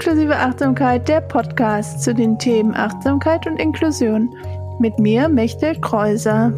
[0.00, 4.32] Inklusive Achtsamkeit, der Podcast zu den Themen Achtsamkeit und Inklusion.
[4.78, 6.52] Mit mir, Mechtel Kreuser.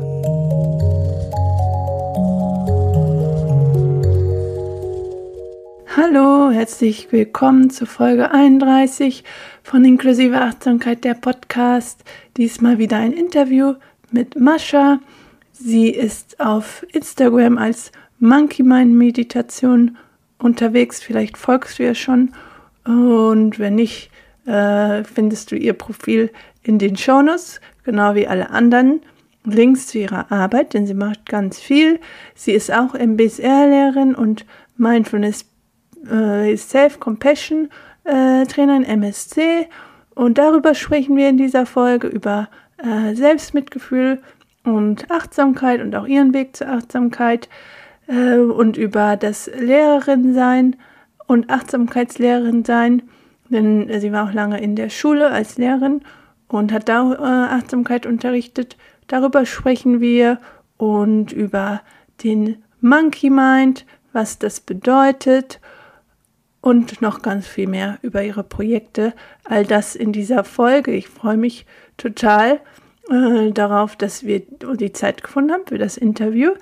[5.97, 9.25] Hallo, herzlich willkommen zur Folge 31
[9.63, 12.05] von Inklusive Achtsamkeit, der Podcast.
[12.37, 13.73] Diesmal wieder ein Interview
[14.11, 14.99] mit Mascha.
[15.51, 19.97] Sie ist auf Instagram als Monkey Mind Meditation
[20.37, 21.03] unterwegs.
[21.03, 22.35] Vielleicht folgst du ihr schon.
[22.91, 24.11] Und wenn nicht,
[24.47, 26.31] äh, findest du ihr Profil
[26.65, 29.01] in den Shownotes, genau wie alle anderen
[29.45, 32.01] Links zu ihrer Arbeit, denn sie macht ganz viel.
[32.35, 34.45] Sie ist auch MBSR-Lehrerin und
[34.77, 35.45] Mindfulness
[36.11, 37.69] äh, Self-Compassion
[38.05, 39.69] äh, Trainerin MSC.
[40.17, 42.49] Und darüber sprechen wir in dieser Folge über
[43.13, 44.23] Selbstmitgefühl
[44.65, 47.51] und Achtsamkeit und auch ihren Weg zur Achtsamkeit
[48.07, 50.77] und über das Lehrerin sein
[51.31, 53.03] und Achtsamkeitslehrerin sein,
[53.51, 56.01] denn sie war auch lange in der Schule als Lehrerin
[56.49, 58.77] und hat da äh, Achtsamkeit unterrichtet.
[59.07, 60.41] Darüber sprechen wir
[60.77, 61.83] und über
[62.25, 65.61] den Monkey Mind, was das bedeutet
[66.63, 69.15] und noch ganz viel mehr über ihre Projekte.
[69.45, 70.91] All das in dieser Folge.
[70.91, 71.65] Ich freue mich
[71.97, 72.61] total
[73.09, 76.55] äh, darauf, dass wir die Zeit gefunden haben für das Interview.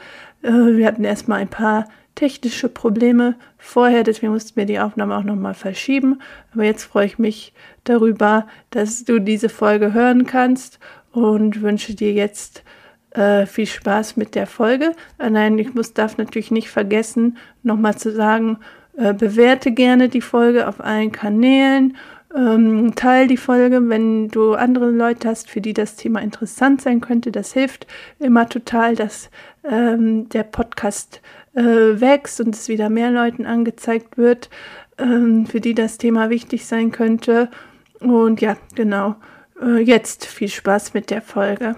[0.42, 1.86] Äh, wir hatten erstmal ein paar
[2.18, 6.20] technische Probleme vorher, deswegen mussten wir die Aufnahme auch nochmal verschieben.
[6.52, 7.52] Aber jetzt freue ich mich
[7.84, 10.80] darüber, dass du diese Folge hören kannst
[11.12, 12.64] und wünsche dir jetzt
[13.12, 14.94] äh, viel Spaß mit der Folge.
[15.18, 18.58] Äh, nein, ich muss, darf natürlich nicht vergessen, nochmal zu sagen,
[18.96, 21.96] äh, bewerte gerne die Folge auf allen Kanälen
[22.34, 27.00] ähm, teil die Folge, wenn du andere Leute hast, für die das Thema interessant sein
[27.00, 27.32] könnte.
[27.32, 27.86] Das hilft
[28.18, 29.30] immer total, dass
[29.64, 31.22] ähm, der Podcast
[31.58, 34.48] äh, wächst und es wieder mehr Leuten angezeigt wird,
[34.96, 37.50] ähm, für die das Thema wichtig sein könnte.
[37.98, 39.16] Und ja, genau.
[39.60, 41.74] Äh, jetzt viel Spaß mit der Folge.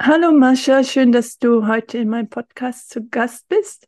[0.00, 3.86] Hallo Mascha, schön, dass du heute in meinem Podcast zu Gast bist.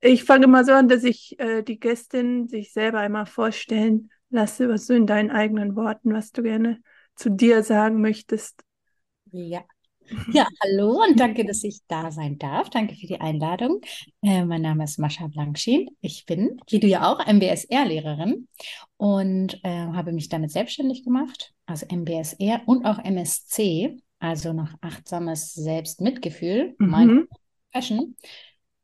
[0.00, 4.68] Ich fange mal so an, dass ich äh, die Gästin sich selber einmal vorstellen lasse,
[4.68, 6.80] was du in deinen eigenen Worten, was du gerne
[7.16, 8.62] zu dir sagen möchtest.
[9.30, 9.62] Ja.
[10.32, 12.70] Ja, hallo und danke, dass ich da sein darf.
[12.70, 13.80] Danke für die Einladung.
[14.22, 15.88] Äh, mein Name ist Mascha Blankschien.
[16.00, 18.48] Ich bin, wie du ja auch, MBSR-Lehrerin
[18.96, 21.52] und äh, habe mich damit selbstständig gemacht.
[21.66, 26.88] Also MBSR und auch MSC, also noch achtsames Selbstmitgefühl, mhm.
[26.88, 27.28] mein
[27.72, 28.16] Fashion.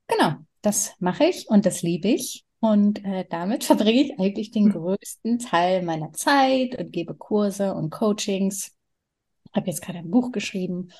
[0.06, 2.44] Genau, das mache ich und das liebe ich.
[2.60, 4.72] Und äh, damit verbringe ich eigentlich den hm.
[4.72, 8.74] größten Teil meiner Zeit und gebe Kurse und Coachings.
[9.54, 10.90] Habe jetzt gerade ein Buch geschrieben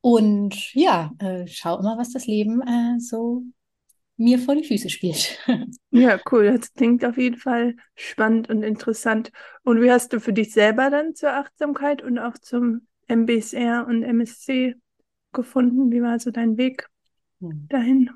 [0.00, 3.42] und ja, äh, schau immer, was das Leben äh, so
[4.16, 5.38] mir vor die Füße spielt.
[5.90, 6.56] ja, cool.
[6.58, 9.32] Das klingt auf jeden Fall spannend und interessant.
[9.64, 14.02] Und wie hast du für dich selber dann zur Achtsamkeit und auch zum MBSR und
[14.02, 14.74] MSC
[15.32, 15.90] gefunden?
[15.90, 16.86] Wie war so dein Weg
[17.40, 17.66] hm.
[17.68, 18.10] dahin?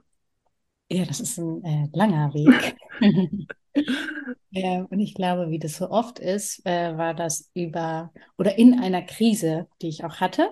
[0.90, 2.76] Ja, das ist ein äh, langer Weg.
[4.50, 8.78] ja, und ich glaube, wie das so oft ist, äh, war das über oder in
[8.78, 10.50] einer Krise, die ich auch hatte.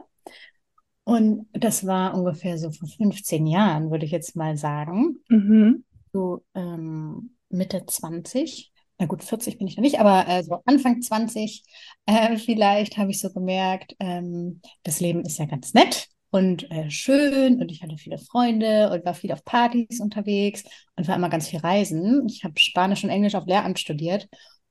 [1.05, 5.19] Und das war ungefähr so vor 15 Jahren, würde ich jetzt mal sagen.
[5.29, 5.85] Mhm.
[6.13, 8.73] So ähm, Mitte 20.
[8.99, 11.65] Na gut, 40 bin ich noch nicht, aber äh, so Anfang 20
[12.07, 16.89] äh, vielleicht habe ich so gemerkt, ähm, das Leben ist ja ganz nett und äh,
[16.91, 20.63] schön und ich hatte viele Freunde und war viel auf Partys unterwegs
[20.95, 22.27] und war immer ganz viel reisen.
[22.29, 24.29] Ich habe Spanisch und Englisch auf Lehramt studiert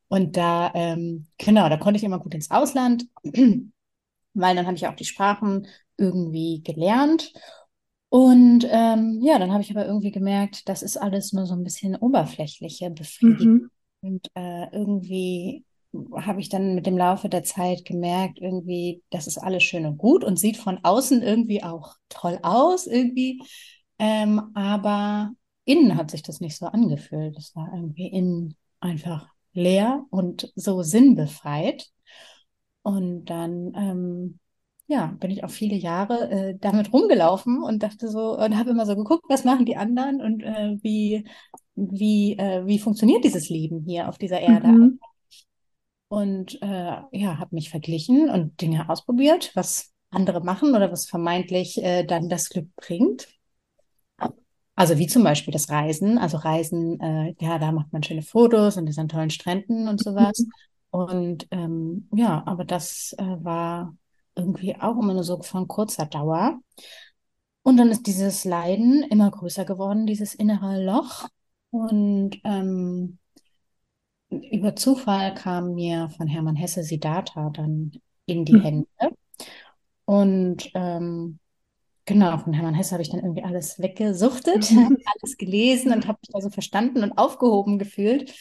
[0.07, 3.05] und da, ähm, genau, da konnte ich immer gut ins Ausland,
[4.33, 5.67] weil dann habe ich auch die Sprachen
[6.01, 7.31] irgendwie gelernt.
[8.09, 11.63] Und ähm, ja, dann habe ich aber irgendwie gemerkt, das ist alles nur so ein
[11.63, 13.53] bisschen oberflächliche Befriedigung.
[13.53, 13.71] Mhm.
[14.01, 15.63] Und äh, irgendwie
[16.15, 19.97] habe ich dann mit dem Laufe der Zeit gemerkt, irgendwie, das ist alles schön und
[19.97, 23.41] gut und sieht von außen irgendwie auch toll aus, irgendwie.
[23.99, 25.31] Ähm, aber
[25.65, 27.37] innen hat sich das nicht so angefühlt.
[27.37, 31.87] Das war irgendwie innen einfach leer und so sinnbefreit.
[32.83, 34.39] Und dann, ähm,
[34.91, 38.85] ja, bin ich auch viele Jahre äh, damit rumgelaufen und dachte so, und habe immer
[38.85, 41.25] so geguckt, was machen die anderen und äh, wie,
[41.75, 44.67] wie, äh, wie funktioniert dieses Leben hier auf dieser Erde.
[44.67, 44.99] Mhm
[46.11, 51.81] und äh, ja, habe mich verglichen und Dinge ausprobiert, was andere machen oder was vermeintlich
[51.81, 53.29] äh, dann das Glück bringt.
[54.75, 56.17] Also wie zum Beispiel das Reisen.
[56.17, 60.03] Also Reisen, äh, ja, da macht man schöne Fotos und ist an tollen Stränden und
[60.03, 60.37] sowas.
[60.39, 60.51] Mhm.
[60.89, 63.95] Und ähm, ja, aber das war
[64.35, 66.59] irgendwie auch immer nur so von kurzer Dauer.
[67.63, 71.27] Und dann ist dieses Leiden immer größer geworden, dieses innere Loch.
[71.71, 73.19] Und ähm,
[74.29, 77.91] über Zufall kam mir von Hermann Hesse Siddhartha dann
[78.25, 78.61] in die Mhm.
[78.61, 78.87] Hände.
[80.05, 81.39] Und ähm,
[82.05, 84.71] genau, von Hermann Hesse habe ich dann irgendwie alles weggesuchtet,
[85.21, 88.33] alles gelesen und habe mich da so verstanden und aufgehoben gefühlt.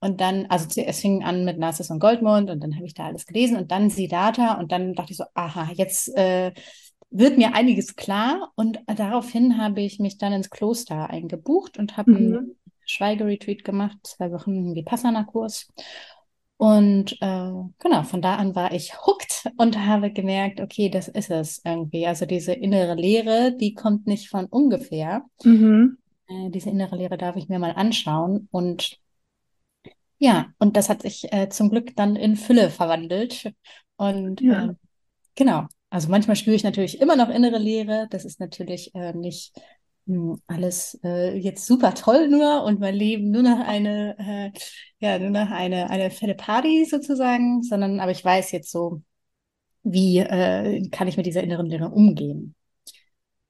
[0.00, 3.06] Und dann, also zuerst fing an mit Narcissus und Goldmond und dann habe ich da
[3.06, 6.52] alles gelesen und dann Siddhartha und dann dachte ich so, aha, jetzt äh,
[7.10, 8.52] wird mir einiges klar.
[8.56, 12.56] Und daraufhin habe ich mich dann ins Kloster eingebucht und habe einen Mhm.
[12.84, 15.68] Schweigeretreat gemacht, zwei Wochen einen Vipassana-Kurs.
[16.58, 21.30] Und äh, genau, von da an war ich hooked und habe gemerkt, okay, das ist
[21.30, 22.06] es irgendwie.
[22.06, 25.24] Also diese innere Lehre, die kommt nicht von ungefähr.
[25.44, 25.98] Mhm.
[26.28, 28.48] Äh, diese innere Lehre darf ich mir mal anschauen.
[28.50, 28.98] Und
[30.18, 33.52] ja, und das hat sich äh, zum Glück dann in Fülle verwandelt.
[33.96, 34.64] Und Ja.
[34.64, 34.76] ähm,
[35.34, 38.08] genau, also manchmal spüre ich natürlich immer noch innere Leere.
[38.10, 39.54] Das ist natürlich äh, nicht
[40.06, 44.58] mh, alles äh, jetzt super toll nur und mein Leben nur noch eine, äh,
[45.00, 49.02] ja, nur noch eine, eine fette Party sozusagen, sondern aber ich weiß jetzt so,
[49.84, 52.54] wie äh, kann ich mit dieser inneren Leere umgehen.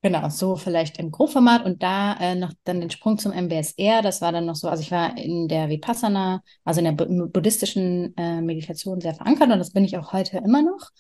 [0.06, 4.20] Genau, so vielleicht im Grobformat und da äh, noch dann den Sprung zum MBSR, das
[4.20, 8.16] war dann noch so, also ich war in der Vipassana, also in der bu buddhistischen
[8.16, 10.90] äh, Meditation sehr verankert und das bin ich auch heute immer noch.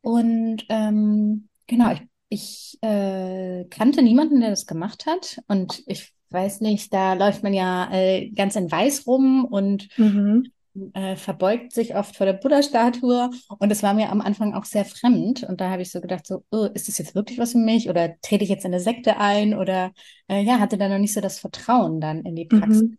[0.00, 6.60] Und ähm, genau, ich, ich äh, kannte niemanden, der das gemacht hat und ich weiß
[6.60, 10.50] nicht, da läuft man ja äh, ganz in Weiß rum und Mhm.
[10.94, 13.30] Äh, verbeugt sich oft vor der Buddha-Statue.
[13.58, 15.42] Und das war mir am Anfang auch sehr fremd.
[15.44, 17.88] Und da habe ich so gedacht, so, oh, ist das jetzt wirklich was für mich?
[17.90, 19.54] Oder trete ich jetzt in eine Sekte ein?
[19.54, 19.92] Oder
[20.28, 22.82] äh, ja, hatte da noch nicht so das Vertrauen dann in die Praxis.
[22.82, 22.96] Mhm.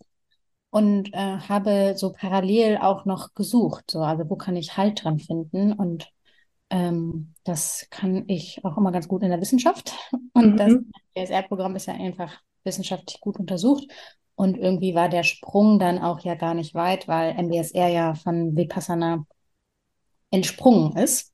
[0.69, 5.19] und äh, habe so parallel auch noch gesucht, so, also wo kann ich Halt dran
[5.19, 5.73] finden?
[5.73, 6.09] Und
[6.69, 9.93] ähm, das kann ich auch immer ganz gut in der Wissenschaft.
[10.33, 10.91] Und das Mhm.
[11.15, 13.85] DSR-Programm ist ja einfach wissenschaftlich gut untersucht
[14.41, 18.55] und irgendwie war der Sprung dann auch ja gar nicht weit, weil MBSR ja von
[18.57, 19.27] Vipassana
[20.31, 21.33] entsprungen ist.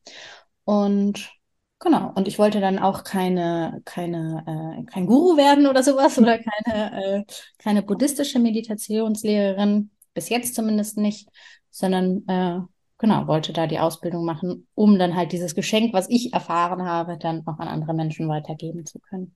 [0.65, 1.31] Und
[1.79, 4.43] genau, und ich wollte dann auch keine, keine,
[4.81, 7.23] äh, kein Guru werden oder sowas oder keine, äh,
[7.57, 11.29] keine buddhistische Meditationslehrerin, bis jetzt zumindest nicht,
[11.69, 12.59] sondern äh,
[12.97, 17.17] genau, wollte da die Ausbildung machen, um dann halt dieses Geschenk, was ich erfahren habe,
[17.17, 19.35] dann auch an andere Menschen weitergeben zu können.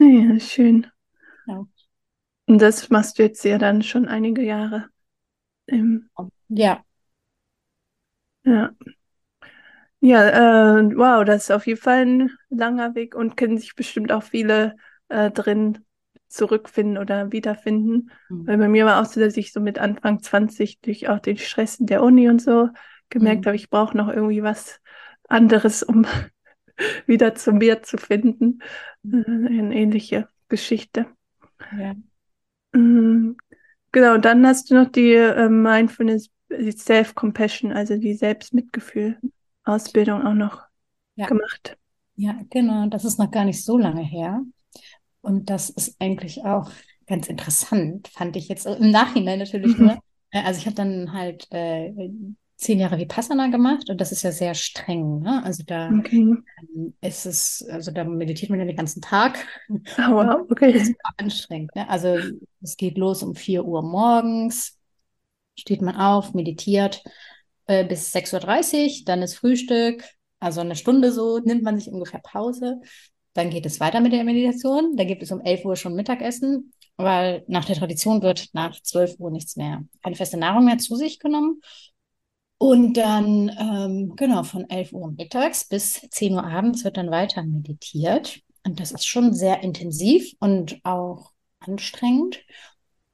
[0.00, 0.86] Ja, schön.
[2.46, 4.88] Und das machst du jetzt ja dann schon einige Jahre.
[5.68, 6.10] Ähm,
[6.48, 6.84] Ja,
[8.44, 8.74] ja.
[10.00, 14.12] Ja, äh, wow, das ist auf jeden Fall ein langer Weg und können sich bestimmt
[14.12, 14.76] auch viele
[15.08, 15.84] äh, drin
[16.28, 18.10] zurückfinden oder wiederfinden.
[18.30, 18.46] Mhm.
[18.46, 21.38] Weil bei mir war auch so, dass ich so mit Anfang 20 durch auch den
[21.38, 22.68] Stress in der Uni und so
[23.08, 23.46] gemerkt Mhm.
[23.46, 24.80] habe, ich brauche noch irgendwie was
[25.28, 26.06] anderes, um
[27.06, 28.60] wieder zu mir zu finden.
[29.04, 31.06] Äh, eine ähnliche Geschichte.
[31.70, 31.96] ja.
[32.76, 33.36] Mhm.
[33.92, 40.34] Genau, und dann hast du noch die äh, Mindfulness, die Self-Compassion, also die Selbstmitgefühl-Ausbildung auch
[40.34, 40.62] noch
[41.16, 41.26] Ja.
[41.28, 41.78] gemacht.
[42.16, 42.88] Ja, genau.
[42.88, 44.42] Das ist noch gar nicht so lange her.
[45.22, 46.70] Und das ist eigentlich auch
[47.06, 49.92] ganz interessant, fand ich jetzt im Nachhinein natürlich nur.
[50.30, 51.92] Äh, Also ich habe dann halt äh,
[52.56, 55.20] zehn Jahre Vipassana gemacht und das ist ja sehr streng.
[55.20, 55.42] Ne?
[55.44, 56.36] Also da Okay.
[56.76, 59.46] ähm, ist es, also da meditiert man ja den ganzen Tag
[59.96, 60.72] Ah, wow, und das okay.
[60.90, 61.74] ist anstrengend.
[61.76, 61.88] Ne?
[61.88, 62.18] Also
[62.62, 64.78] es geht los um 4 Uhr morgens,
[65.58, 67.02] steht man auf, meditiert
[67.66, 70.04] äh, bis 6.30 Uhr, dann ist Frühstück,
[70.40, 72.80] also eine Stunde so, nimmt man sich ungefähr Pause.
[73.34, 74.96] Dann geht es weiter mit der Meditation.
[74.96, 79.16] Da gibt es um 11 Uhr schon Mittagessen, weil nach der Tradition wird nach 12
[79.18, 81.60] Uhr nichts mehr, keine feste Nahrung mehr zu sich genommen.
[82.58, 87.42] Und dann, ähm, genau, von 11 Uhr mittags bis 10 Uhr abends wird dann weiter
[87.42, 88.40] meditiert.
[88.64, 92.42] Und das ist schon sehr intensiv und auch anstrengend.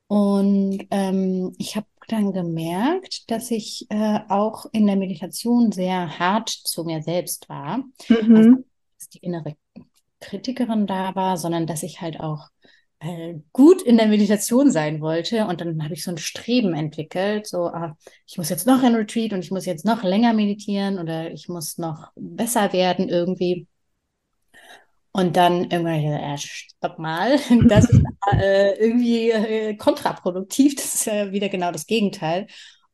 [0.06, 6.48] Und ähm, ich habe dann gemerkt, dass ich äh, auch in der Meditation sehr hart
[6.50, 7.82] zu mir selbst war.
[8.32, 8.64] Also, Mhm.
[8.98, 9.56] dass die innere
[10.20, 12.48] Kritikerin da war, sondern dass ich halt auch
[13.02, 15.46] äh, gut in der Meditation sein wollte.
[15.46, 18.94] Und dann habe ich so ein Streben entwickelt, so, ah, ich muss jetzt noch ein
[18.94, 23.66] Retreat und ich muss jetzt noch länger meditieren oder ich muss noch besser werden irgendwie.
[25.14, 30.76] Und dann irgendwann, äh, stopp mal, das ist äh, irgendwie äh, kontraproduktiv.
[30.76, 32.46] Das ist ja wieder genau das Gegenteil.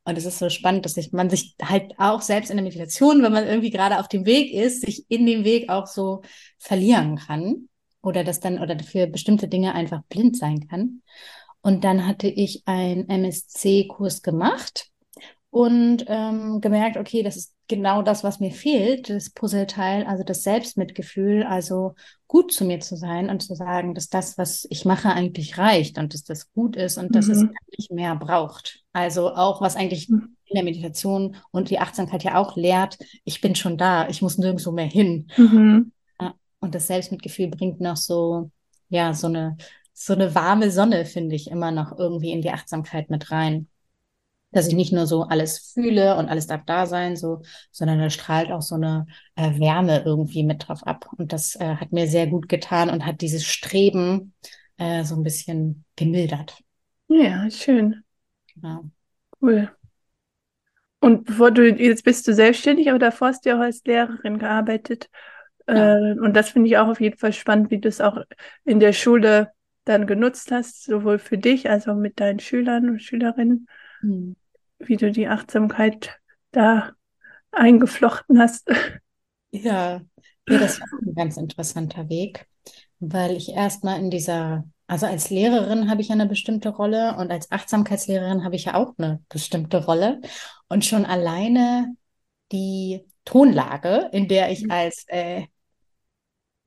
[0.04, 3.22] Und es ist so spannend, dass sich, man sich halt auch selbst in der Meditation,
[3.22, 6.22] wenn man irgendwie gerade auf dem Weg ist, sich in dem Weg auch so
[6.58, 7.68] verlieren kann.
[8.02, 11.02] Oder das dann, oder für bestimmte Dinge einfach blind sein kann.
[11.62, 14.88] Und dann hatte ich einen MSC-Kurs gemacht
[15.50, 20.42] und ähm, gemerkt, okay, das ist genau das, was mir fehlt, das Puzzleteil, also das
[20.42, 21.94] Selbstmitgefühl, also
[22.26, 25.98] gut zu mir zu sein und zu sagen, dass das, was ich mache, eigentlich reicht
[25.98, 27.50] und dass das gut ist und dass es Mhm.
[27.76, 28.82] nicht mehr braucht.
[28.92, 30.36] Also auch, was eigentlich Mhm.
[30.46, 34.38] in der Meditation und die Achtsamkeit ja auch lehrt, ich bin schon da, ich muss
[34.38, 35.28] nirgendwo mehr hin.
[35.36, 35.92] Mhm.
[36.60, 38.50] Und das Selbstmitgefühl bringt noch so,
[38.88, 39.56] ja, so eine,
[39.92, 43.68] so eine warme Sonne, finde ich, immer noch irgendwie in die Achtsamkeit mit rein.
[44.50, 48.08] Dass ich nicht nur so alles fühle und alles darf da sein, so, sondern da
[48.08, 51.10] strahlt auch so eine äh, Wärme irgendwie mit drauf ab.
[51.18, 54.32] Und das äh, hat mir sehr gut getan und hat dieses Streben
[54.78, 56.62] äh, so ein bisschen gemildert.
[57.08, 58.02] Ja, schön.
[58.54, 58.84] Genau.
[59.40, 59.70] Cool.
[61.00, 64.38] Und bevor du, jetzt bist du selbstständig, aber davor hast du ja auch als Lehrerin
[64.38, 65.10] gearbeitet.
[65.68, 65.98] Ja.
[65.98, 68.18] Äh, und das finde ich auch auf jeden Fall spannend, wie du es auch
[68.64, 69.52] in der Schule
[69.84, 73.68] dann genutzt hast, sowohl für dich als auch mit deinen Schülern und Schülerinnen,
[74.00, 74.34] Hm.
[74.78, 76.18] wie du die Achtsamkeit
[76.52, 76.92] da
[77.52, 78.70] eingeflochten hast.
[79.50, 80.00] Ja,
[80.46, 82.46] ja, das war ein ganz interessanter Weg,
[83.00, 87.30] weil ich erstmal in dieser, also als Lehrerin habe ich ja eine bestimmte Rolle und
[87.30, 90.20] als Achtsamkeitslehrerin habe ich ja auch eine bestimmte Rolle.
[90.68, 91.94] Und schon alleine
[92.52, 95.46] die Tonlage, in der ich als äh,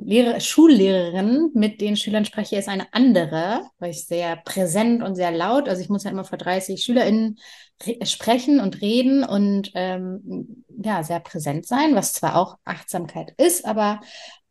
[0.03, 5.31] Lehrer, Schullehrerin mit den Schülern spreche, ist eine andere, weil ich sehr präsent und sehr
[5.31, 7.38] laut, also ich muss ja immer vor 30 SchülerInnen
[7.86, 13.65] re- sprechen und reden und ähm, ja, sehr präsent sein, was zwar auch Achtsamkeit ist,
[13.65, 14.01] aber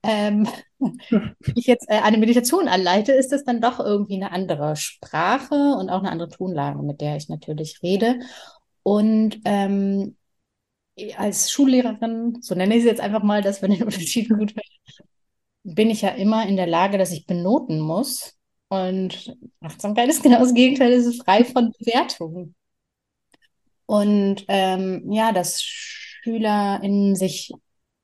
[0.03, 0.97] ähm, wenn
[1.57, 5.91] ich jetzt äh, eine Meditation anleite, ist das dann doch irgendwie eine andere Sprache und
[5.91, 8.21] auch eine andere Tonlage, mit der ich natürlich rede.
[8.83, 10.17] Und ähm,
[11.17, 14.55] als Schullehrerin, so nenne ich es jetzt einfach mal, dass wir den Unterschied gut
[15.63, 18.37] bin ich ja immer in der Lage, dass ich benoten muss.
[18.69, 22.55] Und Achtsamkeit ist genau das Gegenteil, es ist frei von Bewertungen.
[23.87, 27.53] Und ähm, ja, dass SchülerInnen sich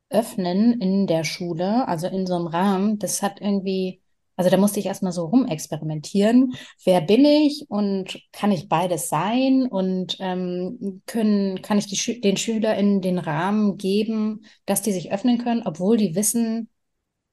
[0.09, 4.01] öffnen in der Schule, also in so einem Rahmen, das hat irgendwie,
[4.35, 6.53] also da musste ich erstmal so rumexperimentieren.
[6.83, 12.37] Wer bin ich und kann ich beides sein und ähm, können, kann ich die, den
[12.37, 16.69] SchülerInnen den Rahmen geben, dass die sich öffnen können, obwohl die wissen,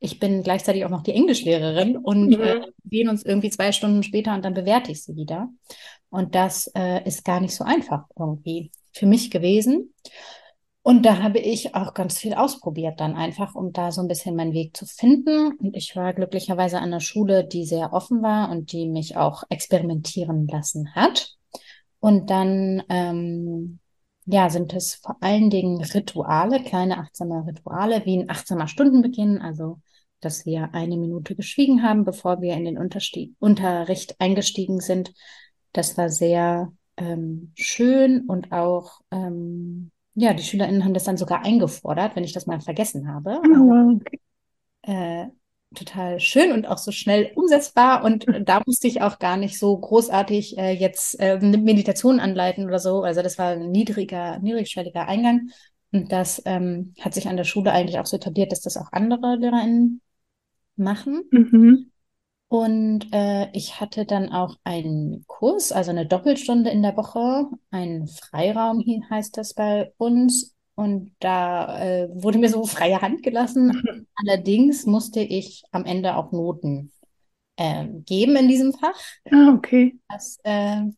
[0.01, 2.65] ich bin gleichzeitig auch noch die Englischlehrerin und äh, Mhm.
[2.91, 5.49] sehen uns irgendwie zwei Stunden später und dann bewerte ich sie wieder.
[6.11, 9.95] Und das äh, ist gar nicht so einfach irgendwie für mich gewesen.
[10.83, 14.37] Und da habe ich auch ganz viel ausprobiert dann einfach, um da so ein bisschen
[14.37, 15.53] meinen Weg zu finden.
[15.57, 19.45] Und ich war glücklicherweise an einer Schule, die sehr offen war und die mich auch
[19.49, 21.37] experimentieren lassen hat.
[22.01, 23.79] Und dann, ähm,
[24.27, 29.81] ja, sind es vor allen Dingen Rituale, kleine achtsame Rituale, wie ein achtsamer Stundenbeginn, also
[30.21, 35.13] dass wir eine Minute geschwiegen haben, bevor wir in den Unterstie Unterricht eingestiegen sind.
[35.73, 41.45] Das war sehr ähm, schön und auch, ähm, ja, die SchülerInnen haben das dann sogar
[41.45, 43.43] eingefordert, wenn ich das mal vergessen habe.
[43.51, 44.19] Also, Oh, okay.
[44.83, 45.27] äh,
[45.75, 48.05] total schön und auch so schnell umsetzbar.
[48.05, 52.67] Und da musste ich auch gar nicht so großartig äh, jetzt äh, eine Meditation anleiten
[52.67, 53.03] oder so.
[53.03, 55.51] Also das war ein niedriger, niedrigschwelliger Eingang.
[55.93, 58.93] Und das ähm, hat sich an der Schule eigentlich auch so etabliert, dass das auch
[58.93, 60.01] andere LehrerInnen
[60.77, 61.23] machen.
[61.31, 61.91] Mhm.
[62.49, 68.07] Und äh, ich hatte dann auch einen Kurs, also eine Doppelstunde in der Woche, ein
[68.07, 70.54] Freiraum heißt das bei uns.
[70.75, 74.07] Und da äh, wurde mir so freie Hand gelassen.
[74.17, 76.91] Allerdings musste ich am Ende auch Noten
[77.57, 78.99] ähm, geben in diesem Fach.
[79.31, 79.99] Ah, okay.
[80.09, 80.97] Das, ähm,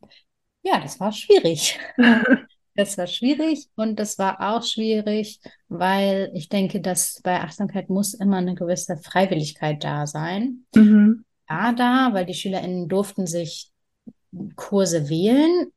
[0.62, 1.78] ja, das war schwierig.
[2.78, 8.12] Das war schwierig und das war auch schwierig, weil ich denke, dass bei Achtsamkeit muss
[8.12, 10.66] immer eine gewisse Freiwilligkeit da sein.
[10.75, 11.25] Mhm.
[11.49, 13.71] Ja, da, weil die SchülerInnen durften sich
[14.56, 15.73] Kurse wählen.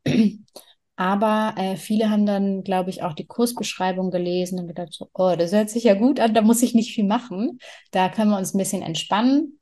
[1.00, 5.34] Aber äh, viele haben dann, glaube ich, auch die Kursbeschreibung gelesen und gedacht, so, oh,
[5.38, 7.60] das hört sich ja gut an, da muss ich nicht viel machen.
[7.92, 9.62] Da können wir uns ein bisschen entspannen.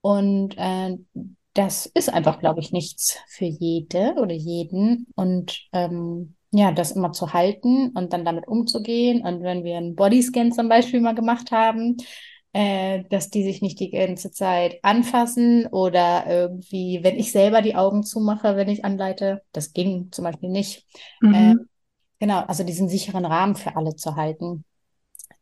[0.00, 0.96] Und äh,
[1.52, 5.06] das ist einfach, glaube ich, nichts für jede oder jeden.
[5.16, 9.20] Und ähm, ja, das immer zu halten und dann damit umzugehen.
[9.20, 11.98] Und wenn wir einen Bodyscan zum Beispiel mal gemacht haben,
[12.52, 17.76] äh, dass die sich nicht die ganze Zeit anfassen oder irgendwie, wenn ich selber die
[17.76, 20.86] Augen zumache, wenn ich anleite, das ging zum Beispiel nicht.
[21.30, 21.66] Äh, Mhm.
[22.20, 24.64] genau, also diesen sicheren Rahmen für alle zu halten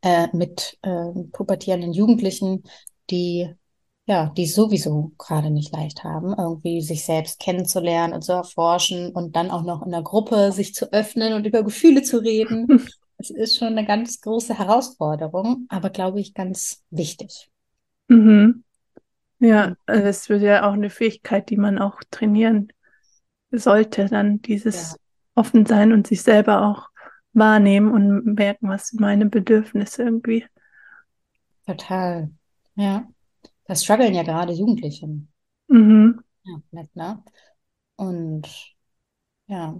[0.02, 2.64] äh, mit äh, pubertierenden Jugendlichen,
[3.10, 3.50] die
[4.06, 9.36] ja, die sowieso gerade nicht leicht haben, irgendwie sich selbst kennenzulernen und zu erforschen und
[9.36, 12.68] dann auch noch in der Gruppe sich zu öffnen und über Gefühle zu reden.
[13.18, 17.50] Es ist schon eine ganz große Herausforderung, aber glaube ich ganz wichtig.
[18.08, 18.64] Mhm.
[19.40, 22.72] Ja, also es wird ja auch eine Fähigkeit, die man auch trainieren
[23.52, 24.96] sollte, dann Ja, dieses
[25.34, 26.88] Offensein und sich selber auch
[27.32, 30.46] wahrnehmen und merken, was sind meine Bedürfnisse irgendwie.
[31.66, 32.30] Total.
[32.74, 33.06] Ja.
[33.66, 35.08] Da strugglen ja gerade Jugendliche.
[35.68, 36.20] Mhm.
[36.44, 37.22] Ja, nett, ne?
[37.96, 38.48] Und
[39.48, 39.76] ja,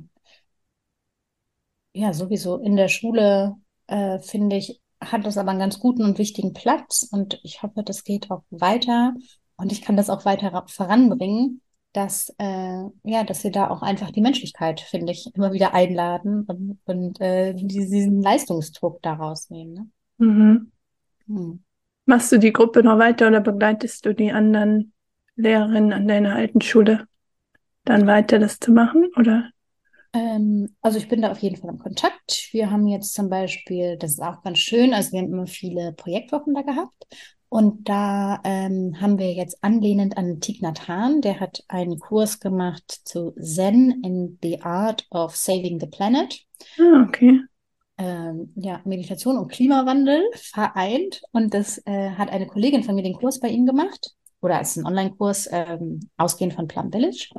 [1.99, 3.57] ja, sowieso in der Schule,
[3.89, 7.83] äh, finde ich, hat das aber einen ganz guten und wichtigen Platz und ich hoffe,
[7.83, 9.15] das geht auch weiter
[9.57, 11.61] und ich kann das auch weiter voranbringen,
[11.93, 16.45] dass, äh, ja, dass wir da auch einfach die Menschlichkeit, finde ich, immer wieder einladen
[16.47, 19.73] und, und äh, diesen Leistungsdruck daraus nehmen.
[19.73, 19.89] Ne?
[20.19, 20.73] Mhm.
[21.27, 21.65] Hm.
[22.07, 24.93] Machst du die Gruppe noch weiter oder begleitest du die anderen
[25.35, 27.07] Lehrerinnen an deiner alten Schule
[27.85, 29.51] dann weiter, das zu machen, oder?
[30.13, 32.49] Ähm, also ich bin da auf jeden Fall im Kontakt.
[32.53, 35.93] Wir haben jetzt zum Beispiel, das ist auch ganz schön, also wir haben immer viele
[35.93, 37.07] Projektwochen da gehabt.
[37.51, 42.41] Und da ähm, haben wir jetzt anlehnend an Thich Nhat Hanh, der hat einen Kurs
[42.41, 46.39] gemacht zu Zen in the Art of Saving the Planet.
[46.79, 47.41] Ah, okay.
[47.97, 51.23] Ähm, ja, Meditation und Klimawandel vereint.
[51.33, 54.15] Und das äh, hat eine Kollegin von mir den Kurs bei ihm gemacht.
[54.41, 57.31] Oder als ein Online-Kurs, ähm, ausgehend von Plum Village.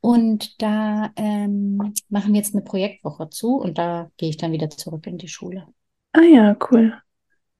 [0.00, 4.70] Und da ähm, machen wir jetzt eine Projektwoche zu und da gehe ich dann wieder
[4.70, 5.66] zurück in die Schule.
[6.12, 6.94] Ah ja, cool.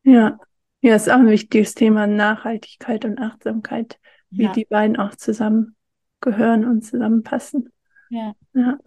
[0.04, 0.38] Ja.
[0.82, 3.99] Ja, ist auch ein wichtiges Thema, Nachhaltigkeit und Achtsamkeit,
[4.30, 4.52] wie ja.
[4.52, 7.70] die beiden auch zusammengehören und zusammenpassen.
[8.09, 8.32] Ja.
[8.54, 8.78] Ja,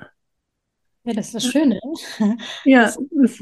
[1.04, 1.80] ja das ist das Schöne.
[2.66, 3.40] Ja, das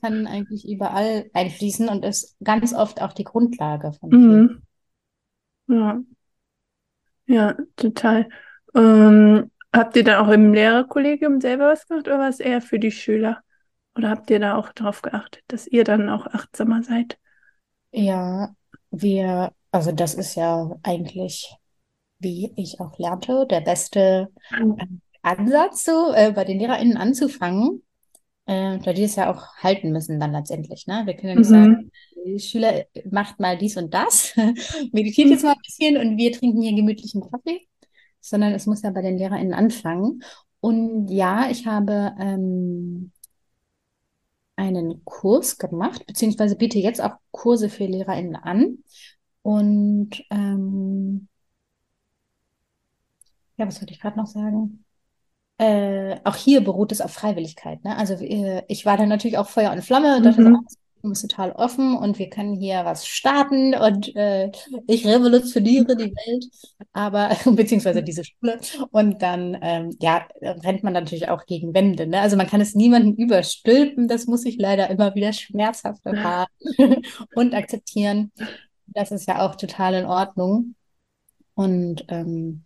[0.00, 4.62] kann eigentlich überall einfließen und ist ganz oft auch die Grundlage von mhm.
[5.66, 6.00] Ja.
[7.26, 8.28] Ja, total.
[8.74, 12.78] Ähm, Habt ihr dann auch im Lehrerkollegium selber was gemacht oder war es eher für
[12.78, 13.42] die Schüler?
[13.96, 17.18] Oder habt ihr da auch darauf geachtet, dass ihr dann auch achtsamer seid?
[17.92, 18.54] Ja,
[18.90, 21.54] wir, also das ist ja eigentlich,
[22.20, 24.86] wie ich auch lernte, der beste äh,
[25.22, 27.82] Ansatz, so äh, bei den LehrerInnen anzufangen,
[28.46, 30.86] äh, da die es ja auch halten müssen dann letztendlich.
[30.88, 31.02] Ne?
[31.06, 31.50] Wir können ja nicht Mhm.
[31.50, 31.92] sagen,
[32.26, 34.34] die Schüler macht mal dies und das,
[34.92, 37.68] meditiert jetzt mal ein bisschen und wir trinken hier gemütlichen Kaffee
[38.24, 40.22] sondern es muss ja bei den LehrerInnen anfangen.
[40.60, 43.12] Und ja, ich habe ähm,
[44.56, 48.78] einen Kurs gemacht, beziehungsweise biete jetzt auch Kurse für LehrerInnen an.
[49.42, 51.28] Und ähm,
[53.58, 54.84] ja, was wollte ich gerade noch sagen?
[55.58, 57.84] Äh, auch hier beruht es auf Freiwilligkeit.
[57.84, 57.96] Ne?
[57.96, 61.10] Also äh, ich war dann natürlich auch Feuer und Flamme und dachte so, Mhm.
[61.10, 64.50] ah, ist total offen und wir können hier was starten und äh,
[64.86, 66.46] ich revolutioniere die Welt,
[66.92, 68.58] aber beziehungsweise diese Schule
[68.90, 72.06] und dann ähm, ja rennt man natürlich auch gegen Wände.
[72.06, 72.20] Ne?
[72.20, 76.48] Also man kann es niemandem überstülpen, das muss ich leider immer wieder schmerzhaft erfahren
[77.34, 78.32] und akzeptieren.
[78.86, 80.74] Das ist ja auch total in Ordnung.
[81.54, 82.64] Und ähm,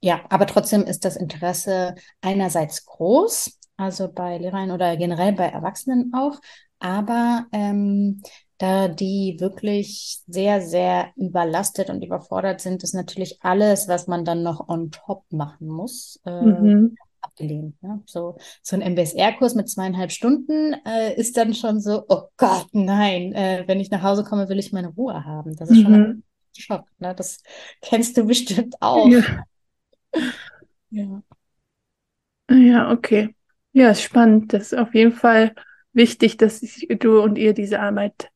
[0.00, 6.12] ja, aber trotzdem ist das Interesse einerseits groß, also bei Lehrern oder generell bei Erwachsenen
[6.14, 6.40] auch,
[6.80, 8.22] aber ähm,
[8.58, 14.42] da die wirklich sehr, sehr überlastet und überfordert sind, ist natürlich alles, was man dann
[14.42, 16.98] noch on top machen muss, äh, Mhm.
[17.20, 17.80] abgelehnt.
[17.82, 18.02] Ne?
[18.06, 23.32] So, so ein MBSR-Kurs mit zweieinhalb Stunden äh, ist dann schon so, oh Gott, nein,
[23.32, 25.56] äh, wenn ich nach Hause komme, will ich meine Ruhe haben.
[25.56, 26.22] Das ist schon ein Mhm.
[26.56, 26.86] Schock.
[26.98, 27.14] Ne?
[27.14, 27.42] Das
[27.82, 29.14] kennst du bestimmt auch.
[29.14, 29.22] Ja.
[30.90, 31.22] Ja.
[32.50, 33.34] Ja, okay.
[33.72, 34.52] Ja, ist spannend.
[34.52, 35.54] Das ist auf jeden Fall
[35.92, 38.30] wichtig, dass ich, du und ihr diese Arbeit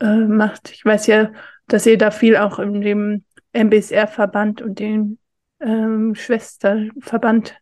[0.00, 0.70] äh, macht.
[0.72, 1.32] Ich weiß ja,
[1.68, 5.18] dass ihr da viel auch in dem MBSR-Verband und dem
[5.60, 7.56] ähm, Schwesterverband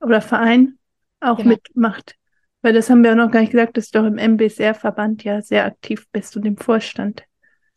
[0.00, 0.78] oder Verein
[1.20, 1.50] auch Genau.
[1.50, 2.14] mitmacht.
[2.62, 5.42] Weil das haben wir auch noch gar nicht gesagt, dass du auch im MBSR-Verband ja
[5.42, 7.24] sehr aktiv bist und im Vorstand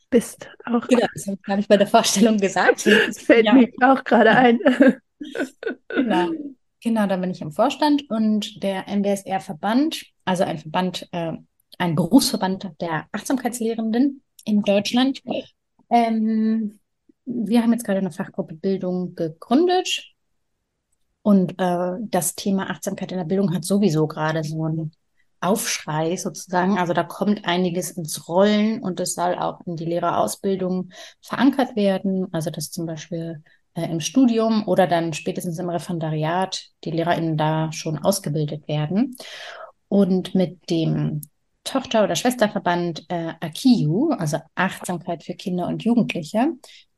[0.10, 0.50] bist.
[0.66, 2.86] Auch Genau, das habe ich, glaube ich, bei der Vorstellung gesagt.
[3.08, 3.54] das fällt Ja.
[3.54, 4.60] mir auch gerade ein.
[5.90, 6.30] Genau.
[6.84, 11.34] Genau, da bin ich im Vorstand und der MBSR-Verband, also ein Verband, äh,
[11.78, 15.22] ein Berufsverband der Achtsamkeitslehrenden in Deutschland.
[15.92, 16.80] Ähm,
[17.26, 20.12] wir haben jetzt gerade eine Fachgruppe Bildung gegründet
[21.22, 24.92] und äh, das Thema Achtsamkeit in der Bildung hat sowieso gerade so einen
[25.40, 26.80] Aufschrei sozusagen.
[26.80, 30.90] Also da kommt einiges ins Rollen und es soll auch in die Lehrerausbildung
[31.22, 32.28] verankert werden.
[32.32, 37.72] Also dass zum Beispiel äh, im Studium oder dann spätestens im Referendariat die LehrerInnen da
[37.72, 39.16] schon ausgebildet werden.
[39.88, 41.22] Und mit dem
[41.64, 46.54] Tochter- oder Schwesterverband äh, AKIU, also Achtsamkeit für Kinder und Jugendliche,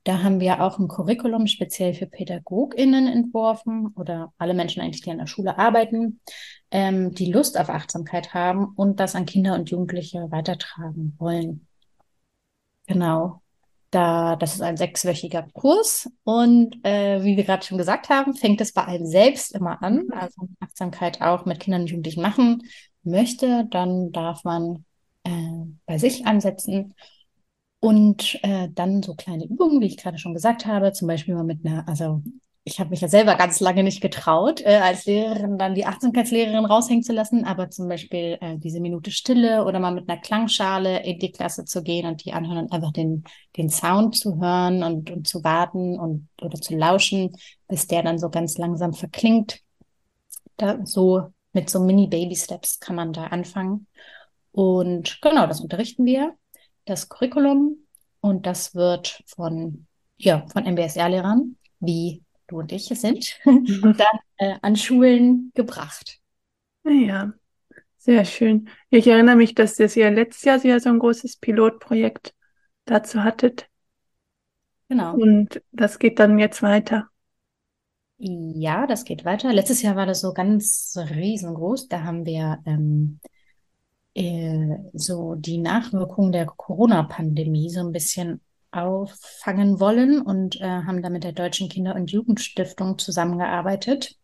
[0.06, 5.12] da haben wir auch ein Curriculum speziell für PädagogInnen entworfen oder alle Menschen eigentlich, die
[5.12, 6.20] an der Schule arbeiten,
[6.72, 11.68] ähm, die Lust auf Achtsamkeit haben und das an Kinder und Jugendliche weitertragen wollen.
[12.86, 13.43] Genau.
[13.94, 18.62] Da, das ist ein sechswöchiger Kurs und äh, wie wir gerade schon gesagt haben, fängt
[18.62, 20.08] es bei einem selbst immer an.
[20.12, 22.64] Also Achtsamkeit auch mit Kindern und Jugendlichen machen
[23.04, 24.86] möchte, dann darf man
[25.24, 25.32] äh,
[25.86, 26.94] bei sich ansetzen
[27.80, 31.44] und äh, dann so kleine Übungen, wie ich gerade schon gesagt habe, zum Beispiel mal
[31.44, 32.24] mit einer, also
[32.66, 36.66] ich habe mich ja selber ganz lange nicht getraut, äh, als Lehrerin dann die Achtsamkeitslehrerin
[36.66, 41.04] raushängen zu lassen, aber zum Beispiel äh, diese Minute Stille oder mal mit einer Klangschale
[41.04, 43.26] in die Klasse zu gehen und die anhören und einfach den,
[43.58, 47.36] den Sound zu hören und, und zu warten und oder zu lauschen,
[47.68, 49.60] bis der dann so ganz langsam verklingt.
[50.56, 53.88] Da so mit so Mini-Baby-Steps kann man da anfangen.
[54.54, 56.34] Und genau, das unterrichten wir,
[56.86, 57.78] das Curriculum.
[58.22, 59.86] Und das wird von,
[60.18, 62.24] ja, von MBSR-Lehrern wie
[62.54, 66.20] du und ich sind, dann äh, an Schulen gebracht.
[66.86, 67.34] Ja,
[67.98, 68.70] sehr schön.
[68.90, 72.34] Ich erinnere mich, dass das ja letztes Jahr ja so ein großes Pilotprojekt
[72.86, 73.70] dazu hattet.
[74.90, 75.16] Genau.
[75.16, 77.08] Und das geht dann jetzt weiter.
[78.18, 79.52] Ja, das geht weiter.
[79.52, 81.88] Letztes Jahr war das so ganz riesengroß.
[81.88, 83.20] Da haben wir ähm,
[84.14, 88.42] äh, so die Nachwirkungen der Corona-Pandemie so ein bisschen
[88.74, 94.18] auffangen wollen und äh, haben da mit der Deutschen Kinder- und Jugendstiftung zusammengearbeitet.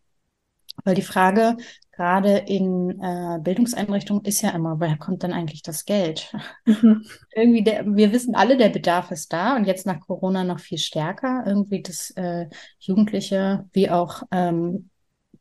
[0.85, 1.57] Weil die Frage
[1.91, 6.33] gerade in äh, Bildungseinrichtungen ist ja immer, woher kommt denn eigentlich das Geld?
[6.65, 7.05] Mhm.
[7.35, 10.77] Irgendwie, der, wir wissen alle, der Bedarf ist da und jetzt nach Corona noch viel
[10.77, 11.43] stärker.
[11.45, 12.47] Irgendwie, dass äh,
[12.79, 14.89] Jugendliche wie auch ähm,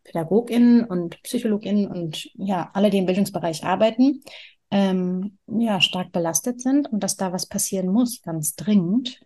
[0.03, 4.23] PädagogInnen und PsychologInnen und ja, alle, die im Bildungsbereich arbeiten,
[4.71, 9.21] ähm, ja, stark belastet sind und dass da was passieren muss, ganz dringend.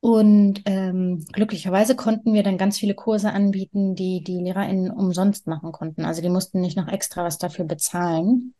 [0.00, 5.72] Und ähm, glücklicherweise konnten wir dann ganz viele Kurse anbieten, die die LehrerInnen umsonst machen
[5.72, 6.04] konnten.
[6.04, 8.54] Also die mussten nicht noch extra was dafür bezahlen.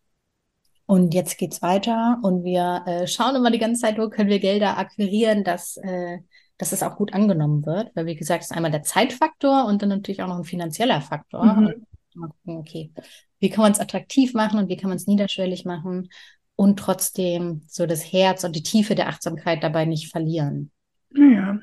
[0.86, 4.38] Und jetzt geht's weiter und wir äh, schauen immer die ganze Zeit, wo können wir
[4.38, 6.18] Gelder akquirieren, dass, äh,
[6.58, 7.90] dass es auch gut angenommen wird.
[7.94, 11.00] Weil, wie gesagt, es ist einmal der Zeitfaktor und dann natürlich auch noch ein finanzieller
[11.00, 11.44] Faktor.
[11.44, 11.86] Mhm.
[12.16, 12.92] Mal gucken, okay,
[13.38, 16.08] wie kann man es attraktiv machen und wie kann man es niederschwellig machen
[16.56, 20.70] und trotzdem so das Herz und die Tiefe der Achtsamkeit dabei nicht verlieren.
[21.14, 21.58] Ja,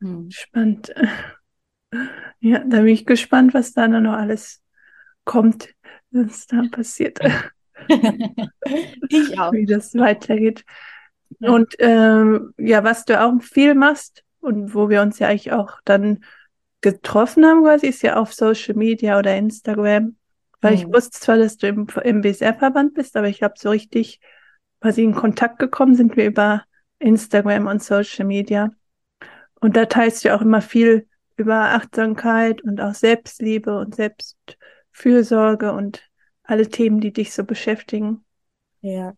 [0.00, 0.30] hm.
[0.30, 0.92] spannend.
[2.40, 4.62] Ja, da bin ich gespannt, was da noch alles
[5.24, 5.70] kommt,
[6.10, 7.18] was da passiert.
[9.08, 9.52] ich auch.
[9.52, 10.64] Wie das weitergeht.
[11.40, 15.80] Und ähm, ja, was du auch viel machst und wo wir uns ja eigentlich auch
[15.84, 16.24] dann
[16.80, 20.16] getroffen haben, quasi, ist ja auf Social Media oder Instagram.
[20.60, 20.78] Weil mhm.
[20.78, 24.20] ich wusste zwar, dass du im, im BSR-Verband bist, aber ich glaube, so richtig
[24.80, 26.64] quasi in Kontakt gekommen sind wir über
[26.98, 28.70] Instagram und Social Media.
[29.60, 36.08] Und da teilst du auch immer viel über Achtsamkeit und auch Selbstliebe und Selbstfürsorge und
[36.42, 38.24] alle Themen, die dich so beschäftigen.
[38.80, 39.14] Ja.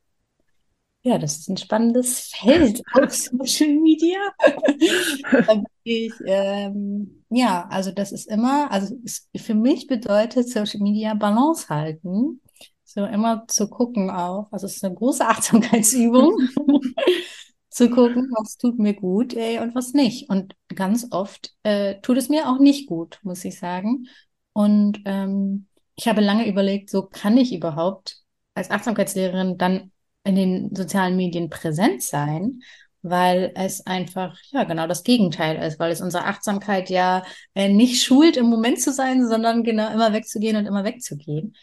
[1.02, 4.18] Ja, das ist ein spannendes Feld auf Social Media.
[5.88, 11.68] ich, ähm, ja, also das ist immer, also es, für mich bedeutet Social Media Balance
[11.68, 12.40] halten.
[12.84, 16.38] So immer zu gucken auch, also es ist eine große Achtsamkeitsübung,
[17.70, 20.30] zu gucken, was tut mir gut ey, und was nicht.
[20.30, 24.06] Und ganz oft äh, tut es mir auch nicht gut, muss ich sagen.
[24.52, 28.22] Und ähm, ich habe lange überlegt, so kann ich überhaupt
[28.54, 29.92] als Achtsamkeitslehrerin dann
[30.24, 32.60] in den sozialen Medien präsent sein,
[33.02, 38.02] weil es einfach, ja, genau das Gegenteil ist, weil es unsere Achtsamkeit ja äh, nicht
[38.02, 41.54] schult, im Moment zu sein, sondern genau immer wegzugehen und immer wegzugehen.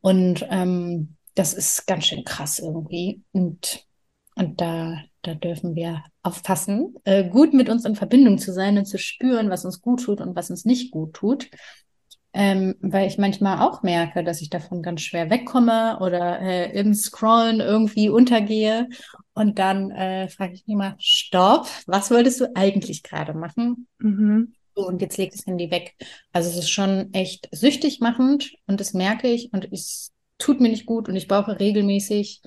[0.00, 3.22] Und ähm, das ist ganz schön krass irgendwie.
[3.32, 3.86] Und,
[4.34, 8.86] und da, da dürfen wir aufpassen, äh, gut mit uns in Verbindung zu sein und
[8.86, 11.48] zu spüren, was uns gut tut und was uns nicht gut tut
[12.34, 16.94] ähm, weil ich manchmal auch merke, dass ich davon ganz schwer wegkomme oder äh, im
[16.94, 18.88] Scrollen irgendwie untergehe.
[19.34, 23.86] Und dann äh, frage ich mich mal, stopp, was wolltest du eigentlich gerade machen?
[23.98, 24.54] Mhm.
[24.74, 25.94] und jetzt legt das Handy weg.
[26.32, 30.68] Also es ist schon echt süchtig machend und das merke ich und es tut mir
[30.70, 32.42] nicht gut und ich brauche regelmäßig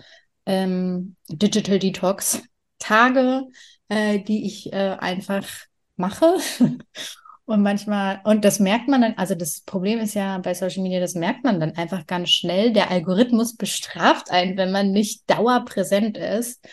[0.45, 2.41] ähm, Digital Detox
[2.79, 3.43] Tage,
[3.89, 5.47] äh, die ich äh, einfach
[5.95, 6.37] mache
[7.45, 10.99] Und manchmal, und das merkt man dann, also das Problem ist ja bei Social Media,
[10.99, 12.73] das merkt man dann einfach ganz schnell.
[12.73, 16.67] Der Algorithmus bestraft einen, wenn man nicht dauerpräsent ist.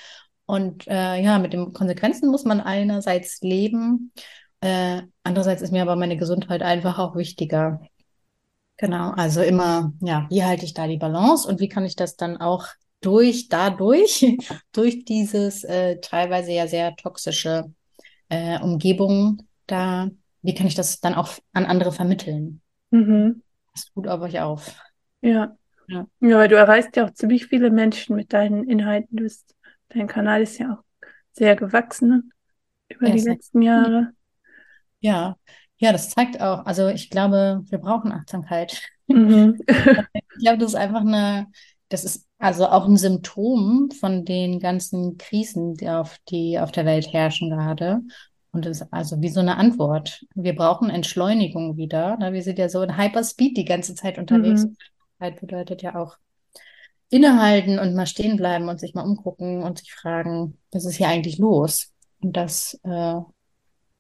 [0.46, 4.12] Und äh, ja, mit den Konsequenzen muss man einerseits leben.
[4.60, 7.80] Äh, andererseits ist mir aber meine Gesundheit einfach auch wichtiger.
[8.78, 12.16] Genau, also immer, ja, wie halte ich da die Balance und wie kann ich das
[12.16, 12.66] dann auch
[13.02, 14.38] durch, dadurch,
[14.72, 17.72] durch dieses äh, teilweise ja sehr toxische
[18.30, 20.08] äh, Umgebung da
[20.42, 22.60] wie kann ich das dann auch an andere vermitteln?
[22.90, 23.42] Mhm.
[23.72, 24.76] Das tut auf euch auf.
[25.20, 25.56] Ja.
[25.88, 26.06] ja.
[26.20, 29.16] Ja, weil du erreichst ja auch ziemlich viele Menschen mit deinen Inhalten.
[29.16, 29.54] Du bist,
[29.88, 30.84] dein Kanal ist ja auch
[31.32, 32.32] sehr gewachsen.
[32.88, 34.12] über die letzten Jahre.
[35.00, 35.36] Ja,
[35.82, 38.80] ja, das zeigt auch, also ich glaube, wir brauchen Achtsamkeit.
[39.08, 39.58] Mhm.
[39.66, 41.48] ich glaube, das ist einfach eine,
[41.88, 46.86] das ist also auch ein Symptom von den ganzen Krisen, die auf, die auf der
[46.86, 48.00] Welt herrschen gerade.
[48.52, 50.26] Und das ist also wie so eine Antwort.
[50.34, 52.18] Wir brauchen Entschleunigung wieder.
[52.18, 52.32] Ne?
[52.34, 54.64] Wir sind ja so in Hyperspeed die ganze Zeit unterwegs.
[54.64, 54.76] Mhm.
[55.40, 56.16] Bedeutet ja auch
[57.08, 61.08] innehalten und mal stehen bleiben und sich mal umgucken und sich fragen, was ist hier
[61.08, 61.92] eigentlich los?
[62.20, 63.20] Und das, äh,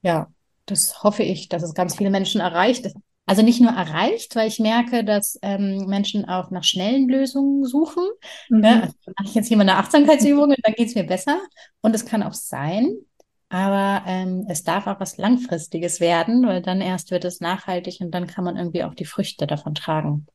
[0.02, 0.32] ja,
[0.66, 2.92] das hoffe ich, dass es ganz viele Menschen erreicht.
[3.24, 8.04] Also nicht nur erreicht, weil ich merke, dass ähm, Menschen auch nach schnellen Lösungen suchen.
[8.48, 8.64] Mhm.
[8.64, 11.38] Ja, also mache ich jetzt hier mal eine Achtsamkeitsübung und dann geht es mir besser.
[11.82, 12.96] Und es kann auch sein,
[13.52, 18.10] aber ähm, es darf auch was Langfristiges werden, weil dann erst wird es nachhaltig und
[18.10, 20.26] dann kann man irgendwie auch die Früchte davon tragen.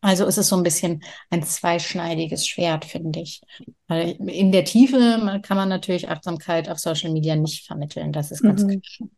[0.00, 3.40] Also ist es so ein bisschen ein zweischneidiges Schwert, finde ich.
[3.86, 8.10] Weil in der Tiefe kann man natürlich Achtsamkeit auf Social Media nicht vermitteln.
[8.10, 8.82] Das ist ganz mhm.
[8.82, 9.08] klar.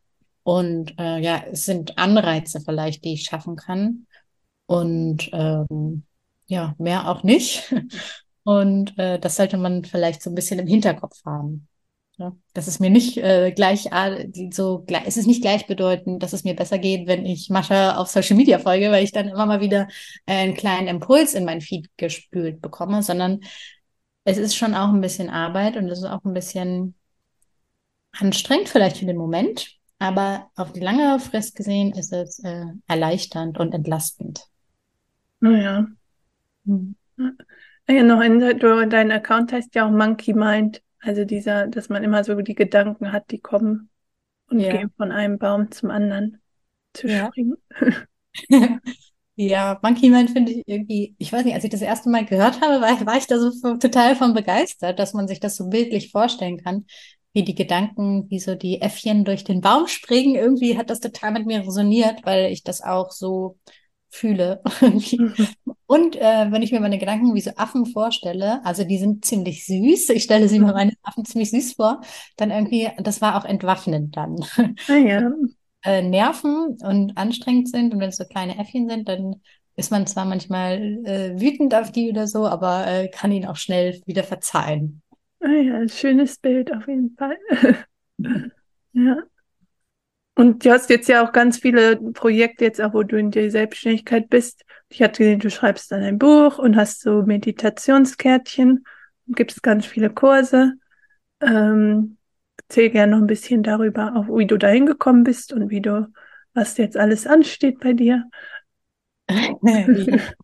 [0.42, 4.06] Und äh, ja, es sind Anreize vielleicht, die ich schaffen kann.
[4.66, 6.02] Und ähm,
[6.48, 7.74] ja, mehr auch nicht.
[8.44, 11.68] Und äh, das sollte man vielleicht so ein bisschen im Hinterkopf haben.
[12.18, 13.88] Ja, das ist mir nicht äh, gleich
[14.50, 18.36] so es ist nicht gleichbedeutend, dass es mir besser geht, wenn ich Mascha auf Social
[18.36, 19.88] Media folge, weil ich dann immer mal wieder
[20.26, 23.40] äh, einen kleinen Impuls in mein Feed gespült bekomme, sondern
[24.24, 26.94] es ist schon auch ein bisschen Arbeit und es ist auch ein bisschen
[28.12, 33.58] anstrengend vielleicht für den Moment, aber auf die lange Frist gesehen ist es äh, erleichternd
[33.58, 34.46] und entlastend.
[35.40, 35.86] Naja.
[36.66, 36.94] Hm.
[37.88, 38.38] Ja, noch in,
[38.90, 40.82] dein Account heißt ja auch Monkey Mind.
[41.02, 43.90] Also dieser, dass man immer so die Gedanken hat, die kommen
[44.48, 44.70] und ja.
[44.70, 46.40] gehen von einem Baum zum anderen
[46.92, 47.26] zu ja.
[47.26, 47.56] springen.
[49.34, 52.60] ja, Monkey Mind finde ich irgendwie, ich weiß nicht, als ich das erste Mal gehört
[52.60, 56.12] habe, war, war ich da so total von begeistert, dass man sich das so bildlich
[56.12, 56.86] vorstellen kann,
[57.32, 60.36] wie die Gedanken, wie so die Äffchen durch den Baum springen.
[60.36, 63.58] Irgendwie hat das total mit mir resoniert, weil ich das auch so
[64.12, 64.62] fühle.
[65.86, 69.66] Und äh, wenn ich mir meine Gedanken wie so Affen vorstelle, also die sind ziemlich
[69.66, 70.72] süß, ich stelle sie mir mhm.
[70.72, 72.02] meine Affen ziemlich süß vor,
[72.36, 74.36] dann irgendwie, das war auch entwaffnend dann.
[74.88, 75.32] Ah, ja.
[75.84, 79.40] äh, nerven und anstrengend sind und wenn es so kleine Äffchen sind, dann
[79.74, 83.56] ist man zwar manchmal äh, wütend auf die oder so, aber äh, kann ihnen auch
[83.56, 85.02] schnell wieder verzeihen.
[85.40, 87.36] Ah ja, schönes Bild auf jeden Fall.
[88.92, 89.16] ja.
[90.34, 93.50] Und du hast jetzt ja auch ganz viele Projekte jetzt auch, wo du in der
[93.50, 94.64] Selbstständigkeit bist.
[94.88, 98.84] Ich hatte gesehen, du schreibst dann ein Buch und hast so Meditationskärtchen
[99.26, 100.74] und gibst ganz viele Kurse.
[101.40, 102.16] Ähm,
[102.68, 106.08] erzähl gerne noch ein bisschen darüber, auch wie du da hingekommen bist und wie du,
[106.54, 108.24] was jetzt alles ansteht bei dir.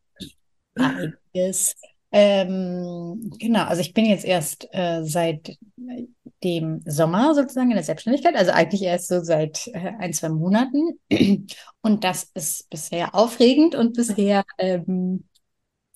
[2.11, 5.59] Ähm, genau, also ich bin jetzt erst äh, seit
[6.44, 10.98] dem Sommer sozusagen in der Selbstständigkeit, also eigentlich erst so seit äh, ein, zwei Monaten.
[11.83, 15.24] Und das ist bisher aufregend und bisher, ähm,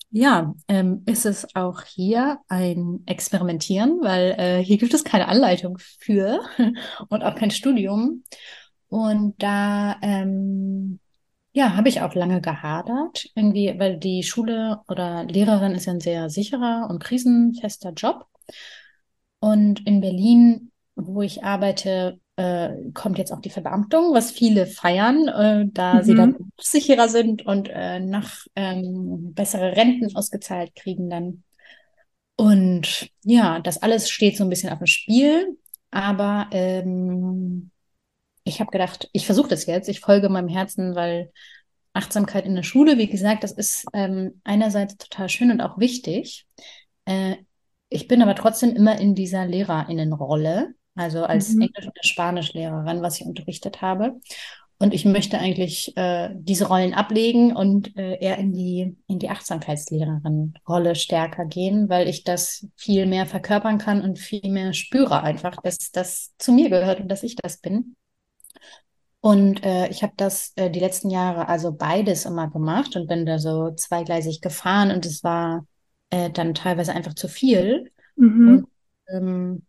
[0.09, 5.77] ja, ähm, ist es auch hier ein Experimentieren, weil äh, hier gibt es keine Anleitung
[5.99, 6.39] für
[7.09, 8.23] und auch kein Studium.
[8.89, 10.99] Und da ähm,
[11.53, 15.99] ja, habe ich auch lange gehadert, irgendwie, weil die Schule oder Lehrerin ist ja ein
[15.99, 18.25] sehr sicherer und krisenfester Job.
[19.43, 25.27] Und in Berlin, wo ich arbeite, äh, kommt jetzt auch die Verbeamtung, was viele feiern,
[25.27, 26.03] äh, da mhm.
[26.03, 31.43] sie dann sicherer sind und äh, nach ähm, bessere Renten ausgezahlt kriegen dann.
[32.37, 35.57] Und ja, das alles steht so ein bisschen auf dem Spiel,
[35.91, 37.69] aber ähm,
[38.45, 41.33] ich habe gedacht, ich versuche das jetzt, ich folge meinem Herzen, weil
[41.91, 46.47] Achtsamkeit in der Schule, wie gesagt, das ist ähm, einerseits total schön und auch wichtig.
[47.03, 47.35] Äh,
[47.93, 51.61] ich bin aber trotzdem immer in dieser Lehrerinnenrolle, also als mhm.
[51.61, 54.19] Englisch- und Spanischlehrerin, was ich unterrichtet habe.
[54.79, 59.29] Und ich möchte eigentlich äh, diese Rollen ablegen und äh, eher in die, in die
[59.29, 65.55] Achtsamkeitslehrerin-Rolle stärker gehen, weil ich das viel mehr verkörpern kann und viel mehr spüre einfach,
[65.61, 67.95] dass das zu mir gehört und dass ich das bin.
[69.21, 73.25] Und äh, ich habe das äh, die letzten Jahre also beides immer gemacht und bin
[73.25, 75.65] da so zweigleisig gefahren und es war
[76.13, 77.91] äh, dann teilweise einfach zu viel.
[78.15, 78.47] Mhm.
[78.47, 78.67] Und,
[79.07, 79.63] ähm,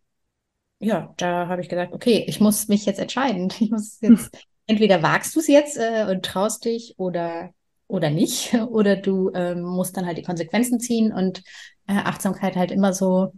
[0.77, 3.49] ja, da habe ich gesagt, okay, ich muss mich jetzt entscheiden.
[3.59, 4.39] Ich muss jetzt, mhm.
[4.67, 7.49] entweder wagst du es jetzt äh, und traust dich oder,
[7.87, 11.39] oder nicht, oder du ähm, musst dann halt die Konsequenzen ziehen und
[11.87, 13.33] äh, Achtsamkeit halt immer so,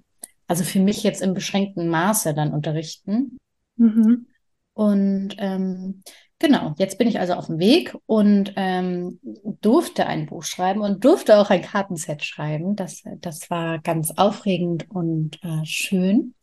[0.48, 3.38] also für mich jetzt im beschränkten Maße dann unterrichten.
[3.78, 4.28] Mhm.
[4.74, 6.04] Und ähm,
[6.40, 9.20] genau, jetzt bin ich also auf dem Weg und ähm,
[9.62, 12.76] durfte ein Buch schreiben und durfte auch ein Kartenset schreiben.
[12.76, 16.34] Das, das war ganz aufregend und äh, schön.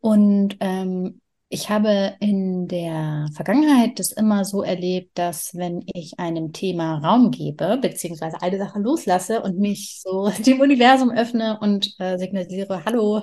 [0.00, 6.52] Und ähm, ich habe in der Vergangenheit das immer so erlebt, dass wenn ich einem
[6.52, 12.18] Thema Raum gebe, beziehungsweise eine Sache loslasse und mich so dem Universum öffne und äh,
[12.18, 13.22] signalisiere, hallo,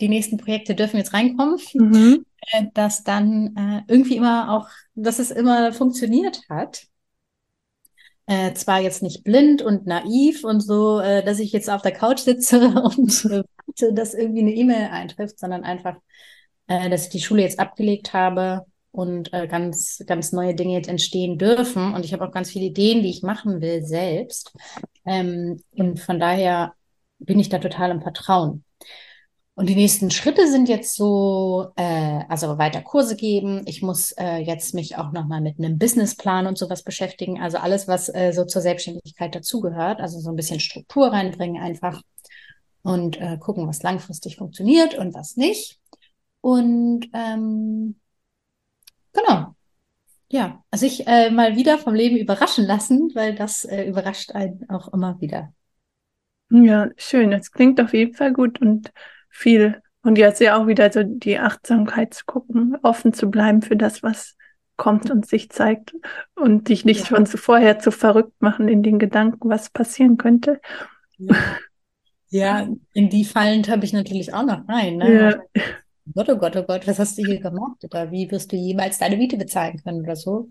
[0.00, 2.24] die nächsten Projekte dürfen jetzt reinkommen, mhm.
[2.52, 6.86] äh, dass dann äh, irgendwie immer auch, dass es immer funktioniert hat.
[8.26, 11.92] Äh, zwar jetzt nicht blind und naiv und so, äh, dass ich jetzt auf der
[11.92, 12.60] Couch sitze
[12.96, 15.96] und äh, warte, dass irgendwie eine E-Mail eintrifft, sondern einfach
[16.70, 21.94] dass ich die Schule jetzt abgelegt habe und ganz, ganz neue Dinge jetzt entstehen dürfen.
[21.94, 24.52] Und ich habe auch ganz viele Ideen, die ich machen will selbst.
[25.06, 26.74] Ähm, und von daher
[27.18, 28.64] bin ich da total im Vertrauen.
[29.58, 33.62] Und die nächsten Schritte sind jetzt so, äh, also weiter Kurse geben.
[33.66, 37.40] Ich muss äh, jetzt mich auch nochmal mit einem Businessplan und sowas beschäftigen.
[37.40, 40.00] Also alles, was äh, so zur Selbstständigkeit dazugehört.
[40.00, 42.02] Also so ein bisschen Struktur reinbringen einfach
[42.82, 45.80] und äh, gucken, was langfristig funktioniert und was nicht.
[46.40, 47.96] Und ähm,
[49.12, 49.56] genau.
[50.30, 54.70] Ja, also ich äh, mal wieder vom Leben überraschen lassen, weil das äh, überrascht einen
[54.70, 55.52] auch immer wieder.
[56.48, 57.32] Ja, schön.
[57.32, 58.92] Das klingt auf jeden Fall gut und
[59.28, 59.82] viel.
[60.02, 64.02] Und jetzt ja auch wieder so die Achtsamkeit zu gucken, offen zu bleiben für das,
[64.02, 64.36] was
[64.76, 65.94] kommt und sich zeigt
[66.34, 67.06] und dich nicht ja.
[67.06, 70.60] schon vorher zu verrückt machen in den Gedanken, was passieren könnte.
[71.18, 71.36] Ja,
[72.28, 74.96] ja in die Fallen habe ich natürlich auch noch rein.
[74.96, 75.42] Ne?
[75.54, 75.62] Ja.
[76.14, 77.84] Gott, oh Gott, oh Gott, was hast du hier gemacht?
[77.84, 80.48] Oder wie wirst du jemals deine Miete bezahlen können oder so?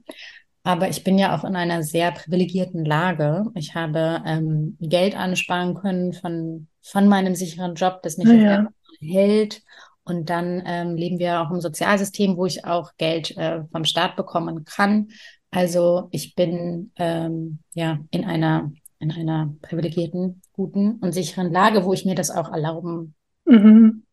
[0.68, 3.46] Aber ich bin ja auch in einer sehr privilegierten Lage.
[3.56, 8.68] Ich habe ähm, Geld ansparen können von, von meinem sicheren Job, das mich ja.
[9.00, 9.62] hält.
[10.04, 14.18] Und dann ähm, leben wir auch im Sozialsystem, wo ich auch Geld äh, vom Staat
[14.18, 15.08] bekommen kann.
[15.52, 21.94] Also ich bin ähm, ja in einer in einer privilegierten, guten und sicheren Lage, wo
[21.94, 23.16] ich mir das auch erlauben.
[23.46, 24.04] Mhm.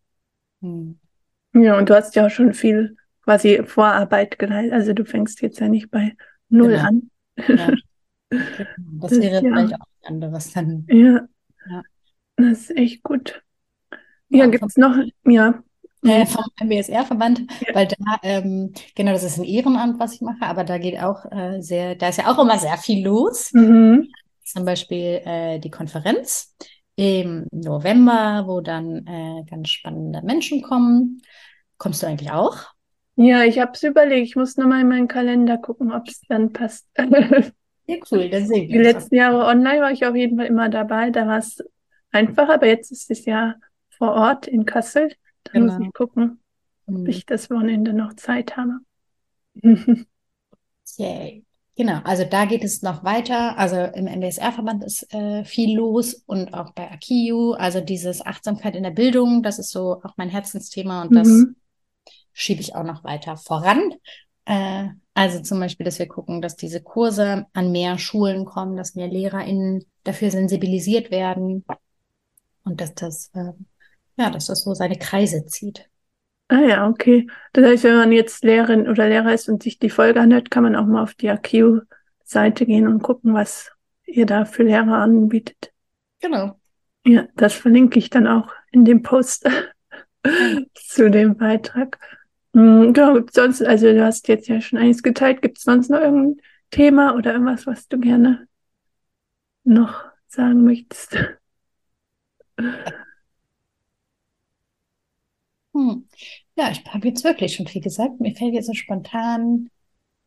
[0.61, 1.01] Hm.
[1.53, 4.73] Ja, und du hast ja auch schon viel quasi Vorarbeit geleistet.
[4.73, 6.14] Also du fängst jetzt ja nicht bei
[6.55, 6.85] Null genau.
[6.85, 7.11] an.
[7.49, 7.71] Ja.
[8.31, 9.40] Das, das, wäre ja.
[9.43, 10.85] vielleicht auch ein anderes dann.
[10.88, 11.21] Ja.
[11.71, 11.83] ja.
[12.37, 13.43] Das ist echt gut.
[14.29, 15.62] Ja, ja gibt es noch, ja.
[16.03, 20.64] Äh, vom MBSR-Verband, weil da, ähm, genau, das ist ein Ehrenamt, was ich mache, aber
[20.64, 23.53] da geht auch äh, sehr, da ist ja auch immer sehr viel los.
[23.53, 24.09] Mhm.
[24.45, 26.57] Zum Beispiel äh, die Konferenz
[26.97, 31.23] im November, wo dann äh, ganz spannende Menschen kommen.
[31.79, 32.73] Kommst du eigentlich auch?
[33.16, 34.27] Ja, ich habe es überlegt.
[34.27, 36.88] Ich muss nochmal in meinen Kalender gucken, ob es dann passt.
[37.87, 38.79] Ja, cool, dann sehen wir.
[38.79, 41.11] Die letzten Jahre online war ich auf jeden Fall immer dabei.
[41.11, 41.62] Da war es
[42.12, 43.57] einfacher, aber jetzt ist es ja
[43.90, 45.12] vor Ort in Kassel.
[45.42, 45.74] Da genau.
[45.74, 46.40] muss ich gucken,
[46.87, 47.07] ob mhm.
[47.07, 48.79] ich das Wochenende noch Zeit habe.
[50.96, 51.44] Yay.
[51.77, 53.59] Genau, also da geht es noch weiter.
[53.59, 57.53] Also im MBSR-Verband ist äh, viel los und auch bei Akiu.
[57.53, 61.14] Also dieses Achtsamkeit in der Bildung, das ist so auch mein Herzensthema und mhm.
[61.16, 61.46] das
[62.35, 63.94] schiebe ich auch noch weiter voran.
[64.44, 68.94] Äh, also zum Beispiel, dass wir gucken, dass diese Kurse an mehr Schulen kommen, dass
[68.94, 71.64] mehr LehrerInnen dafür sensibilisiert werden
[72.64, 73.53] und dass das, äh,
[74.16, 75.88] ja, dass das so seine Kreise zieht.
[76.49, 77.27] Ah ja, okay.
[77.53, 80.62] Das heißt, wenn man jetzt Lehrerin oder Lehrer ist und sich die Folge anhört, kann
[80.62, 83.73] man auch mal auf die AQ-Seite gehen und gucken, was
[84.05, 85.73] ihr da für Lehrer anbietet.
[86.20, 86.61] Genau.
[87.07, 89.49] Ja, das verlinke ich dann auch in dem Post
[90.75, 91.99] zu dem Beitrag.
[92.55, 95.43] Genau, sonst, also du hast jetzt ja schon einiges geteilt.
[95.43, 96.40] Gibt es sonst noch irgendein
[96.71, 98.47] Thema oder irgendwas, was du gerne
[99.64, 101.17] noch sagen möchtest?
[105.75, 106.07] Hm.
[106.57, 108.21] Ja, ich habe jetzt wirklich schon viel gesagt.
[108.21, 109.69] Mir fällt jetzt so spontan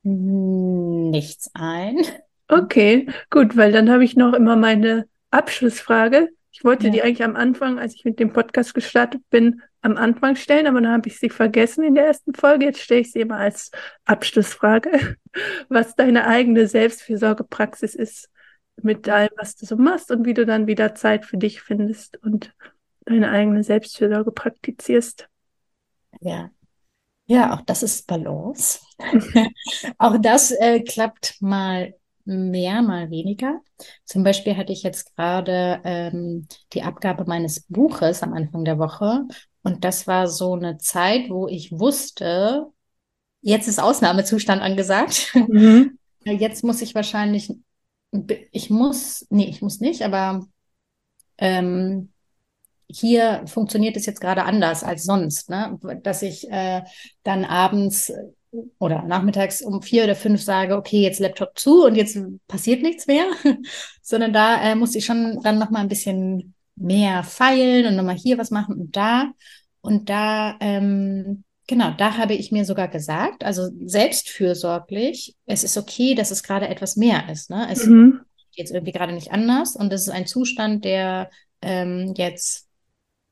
[0.04, 1.98] nichts ein.
[2.50, 6.30] Okay, gut, weil dann habe ich noch immer meine Abschlussfrage.
[6.52, 6.94] Ich wollte ja.
[6.94, 10.82] die eigentlich am Anfang, als ich mit dem Podcast gestartet bin, am Anfang stellen, aber
[10.82, 12.66] dann habe ich sie vergessen in der ersten Folge.
[12.66, 13.72] Jetzt stelle ich sie immer als
[14.06, 15.18] Abschlussfrage,
[15.70, 18.30] was deine eigene Selbstfürsorgepraxis ist
[18.82, 22.18] mit allem, was du so machst und wie du dann wieder Zeit für dich findest
[22.24, 22.54] und
[23.06, 25.30] deine eigene Selbstfürsorge praktizierst.
[26.22, 26.52] Ja.
[27.26, 28.80] Ja, auch das ist Balance.
[29.98, 31.94] auch das äh, klappt mal
[32.28, 33.62] mehr, mal weniger.
[34.06, 39.26] Zum Beispiel hatte ich jetzt gerade ähm, die Abgabe meines Buches am Anfang der Woche
[39.64, 42.68] und das war so eine Zeit, wo ich wusste,
[43.42, 45.34] jetzt ist Ausnahmezustand angesagt.
[45.34, 45.98] Mhm.
[46.24, 47.54] Jetzt muss ich wahrscheinlich,
[48.52, 50.46] ich muss, nee, ich muss nicht, aber
[51.38, 52.10] ähm,
[52.90, 55.80] hier funktioniert es jetzt gerade anders als sonst, ne?
[56.04, 56.82] dass ich äh,
[57.24, 58.16] dann abends äh,
[58.80, 63.08] oder nachmittags um vier oder fünf sage, okay, jetzt Laptop zu und jetzt passiert nichts
[63.08, 63.26] mehr,
[64.02, 68.04] sondern da äh, muss ich schon dann noch mal ein bisschen mehr feilen und noch
[68.04, 69.32] mal hier was machen und da
[69.82, 76.16] und da ähm, genau, da habe ich mir sogar gesagt, also selbstfürsorglich, es ist okay,
[76.16, 77.50] dass es gerade etwas mehr ist.
[77.50, 77.68] Ne?
[77.70, 78.22] Es mhm.
[78.52, 81.30] geht jetzt irgendwie gerade nicht anders und es ist ein Zustand, der
[81.62, 82.68] ähm, jetzt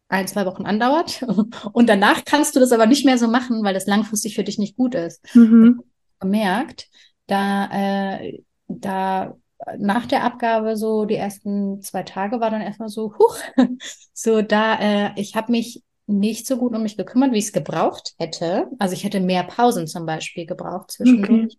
[0.08, 1.24] ein, zwei Wochen andauert.
[1.74, 4.60] Und danach kannst du das aber nicht mehr so machen, weil das langfristig für dich
[4.60, 5.24] nicht gut ist.
[5.36, 5.82] Mhm.
[6.20, 6.88] Gemerkt,
[7.26, 9.36] da, äh, da
[9.78, 13.38] nach der Abgabe so die ersten zwei Tage war dann erstmal so, huch,
[14.14, 17.54] so da, äh, ich habe mich nicht so gut um mich gekümmert, wie ich es
[17.54, 18.68] gebraucht hätte.
[18.80, 21.58] Also ich hätte mehr Pausen zum Beispiel gebraucht zwischendurch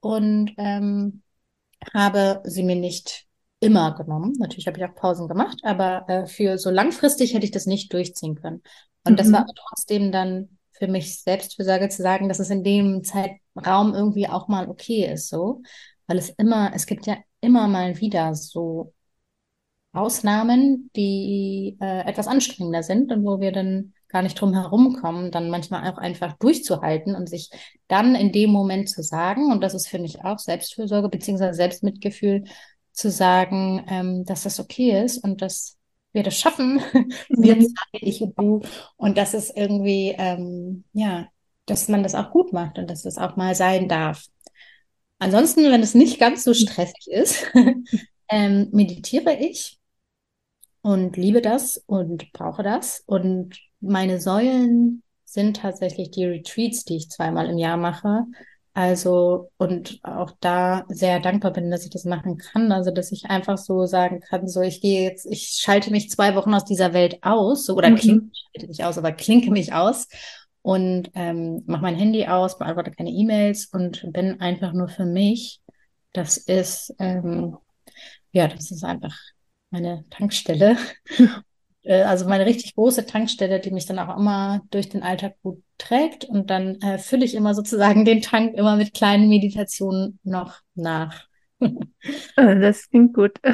[0.00, 0.16] okay.
[0.16, 1.22] und ähm,
[1.92, 3.26] habe sie mir nicht
[3.60, 4.34] immer genommen.
[4.38, 7.92] Natürlich habe ich auch Pausen gemacht, aber äh, für so langfristig hätte ich das nicht
[7.92, 8.62] durchziehen können.
[9.04, 9.16] Und mhm.
[9.16, 14.28] das war trotzdem dann für mich Selbstfürsorge zu sagen, dass es in dem Zeitraum irgendwie
[14.28, 15.62] auch mal okay ist, so,
[16.06, 18.92] weil es immer, es gibt ja immer mal wieder so
[19.92, 25.30] Ausnahmen, die äh, etwas anstrengender sind und wo wir dann gar nicht drum herum kommen,
[25.30, 27.50] dann manchmal auch einfach durchzuhalten und sich
[27.88, 32.44] dann in dem Moment zu sagen, und das ist, finde ich, auch Selbstfürsorge beziehungsweise Selbstmitgefühl,
[32.92, 35.78] zu sagen, ähm, dass das okay ist und dass
[36.12, 36.80] wir das schaffen,
[37.30, 37.62] wir mhm.
[37.62, 38.60] zwei, ich und du,
[38.96, 41.28] und dass es irgendwie, ähm, ja,
[41.66, 44.26] dass man das auch gut macht und dass das auch mal sein darf.
[45.22, 47.46] Ansonsten, wenn es nicht ganz so stressig ist,
[48.28, 49.78] ähm, meditiere ich
[50.80, 53.04] und liebe das und brauche das.
[53.06, 58.24] Und meine Säulen sind tatsächlich die Retreats, die ich zweimal im Jahr mache.
[58.74, 62.72] Also, und auch da sehr dankbar bin, dass ich das machen kann.
[62.72, 66.34] Also, dass ich einfach so sagen kann, so, ich gehe jetzt, ich schalte mich zwei
[66.34, 67.96] Wochen aus dieser Welt aus, so, oder mhm.
[67.96, 70.08] klinke, schalte mich aus, aber klinke mich aus
[70.62, 75.60] und ähm, mache mein Handy aus, beantworte keine E-Mails und bin einfach nur für mich.
[76.12, 77.56] Das ist, ähm,
[78.32, 79.16] ja, das ist einfach
[79.70, 80.76] meine Tankstelle.
[81.84, 85.62] Äh, also meine richtig große Tankstelle, die mich dann auch immer durch den Alltag gut
[85.78, 86.24] trägt.
[86.24, 91.24] Und dann äh, fülle ich immer sozusagen den Tank immer mit kleinen Meditationen noch nach.
[91.60, 91.70] Äh,
[92.36, 93.40] das klingt gut.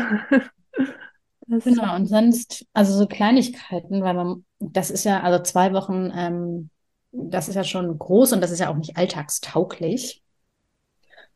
[1.50, 6.12] Das genau, und sonst, also so Kleinigkeiten, weil man, das ist ja, also zwei Wochen,
[6.14, 6.68] ähm,
[7.12, 10.22] das ist ja schon groß und das ist ja auch nicht alltagstauglich.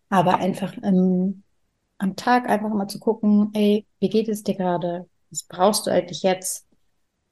[0.08, 1.42] Aber einfach ähm,
[1.98, 5.08] am Tag einfach mal zu gucken, ey, wie geht es dir gerade?
[5.30, 6.66] Was brauchst du eigentlich jetzt?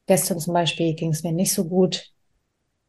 [0.06, 2.10] Gestern zum Beispiel ging es mir nicht so gut.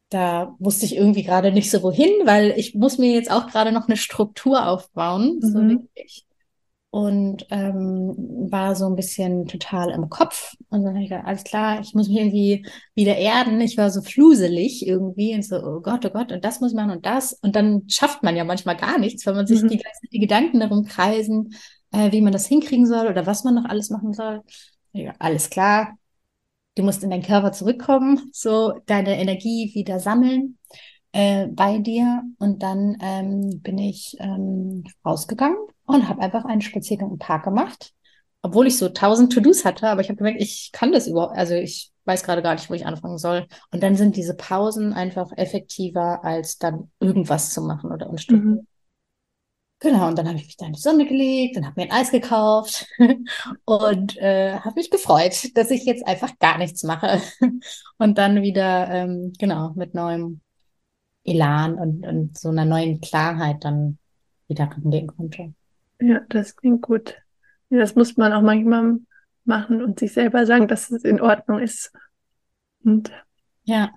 [0.09, 3.71] Da wusste ich irgendwie gerade nicht so wohin, weil ich muss mir jetzt auch gerade
[3.71, 5.47] noch eine Struktur aufbauen, mhm.
[5.47, 6.25] so wirklich
[6.91, 8.15] und ähm,
[8.51, 10.55] war so ein bisschen total im Kopf.
[10.69, 12.65] Und dann habe ich gedacht, alles klar, ich muss mich irgendwie
[12.95, 13.61] wieder erden.
[13.61, 16.91] Ich war so fluselig irgendwie und so, oh Gott, oh Gott, und das muss man
[16.91, 17.31] und das.
[17.41, 19.69] Und dann schafft man ja manchmal gar nichts, weil man sich mhm.
[19.69, 19.81] die,
[20.11, 21.55] die Gedanken darum kreisen,
[21.91, 24.41] äh, wie man das hinkriegen soll oder was man noch alles machen soll.
[24.91, 25.95] Ja, alles klar.
[26.75, 30.57] Du musst in deinen Körper zurückkommen, so deine Energie wieder sammeln
[31.13, 32.23] äh, bei dir.
[32.37, 37.93] Und dann ähm, bin ich ähm, rausgegangen und habe einfach einen Spaziergang im Park gemacht,
[38.41, 41.53] obwohl ich so tausend To-Dos hatte, aber ich habe gemerkt, ich kann das überhaupt, also
[41.53, 43.47] ich weiß gerade gar nicht, wo ich anfangen soll.
[43.71, 48.61] Und dann sind diese Pausen einfach effektiver, als dann irgendwas zu machen oder unstrukturiert.
[48.61, 48.67] Mhm.
[49.79, 51.99] Genau, und dann habe ich mich da in die Sonne gelegt und habe mir ein
[51.99, 52.85] Eis gekauft
[53.65, 57.19] und äh, habe mich gefreut, dass ich jetzt einfach gar nichts mache
[57.97, 60.41] und dann wieder, ähm, genau, mit neuem
[61.23, 63.97] Elan und, und so einer neuen Klarheit dann
[64.47, 65.53] wieder rangehen konnte.
[66.01, 67.15] Ja, das klingt gut.
[67.69, 68.97] Ja, das muss man auch manchmal
[69.45, 71.91] machen und sich selber sagen, dass es in Ordnung ist.
[72.83, 73.11] Und
[73.63, 73.91] ja,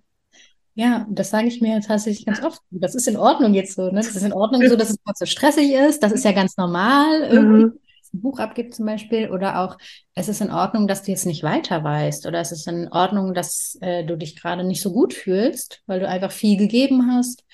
[0.74, 2.60] ja, das sage ich mir tatsächlich ganz oft.
[2.70, 3.96] Das ist in Ordnung jetzt so, ne?
[3.96, 6.02] Das ist in Ordnung so, dass es mal so stressig ist.
[6.02, 7.78] Das ist ja ganz normal, irgendwie, mhm.
[8.12, 9.30] ein Buch abgibt zum Beispiel.
[9.30, 9.78] Oder auch,
[10.14, 12.26] es ist in Ordnung, dass du jetzt nicht weiter weißt.
[12.26, 16.00] Oder es ist in Ordnung, dass äh, du dich gerade nicht so gut fühlst, weil
[16.00, 17.44] du einfach viel gegeben hast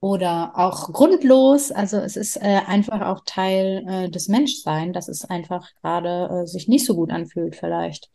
[0.00, 1.72] oder auch grundlos.
[1.72, 6.46] Also es ist äh, einfach auch Teil äh, des Menschseins, dass es einfach gerade äh,
[6.46, 8.10] sich nicht so gut anfühlt vielleicht.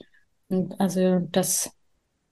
[0.47, 1.71] Und also das,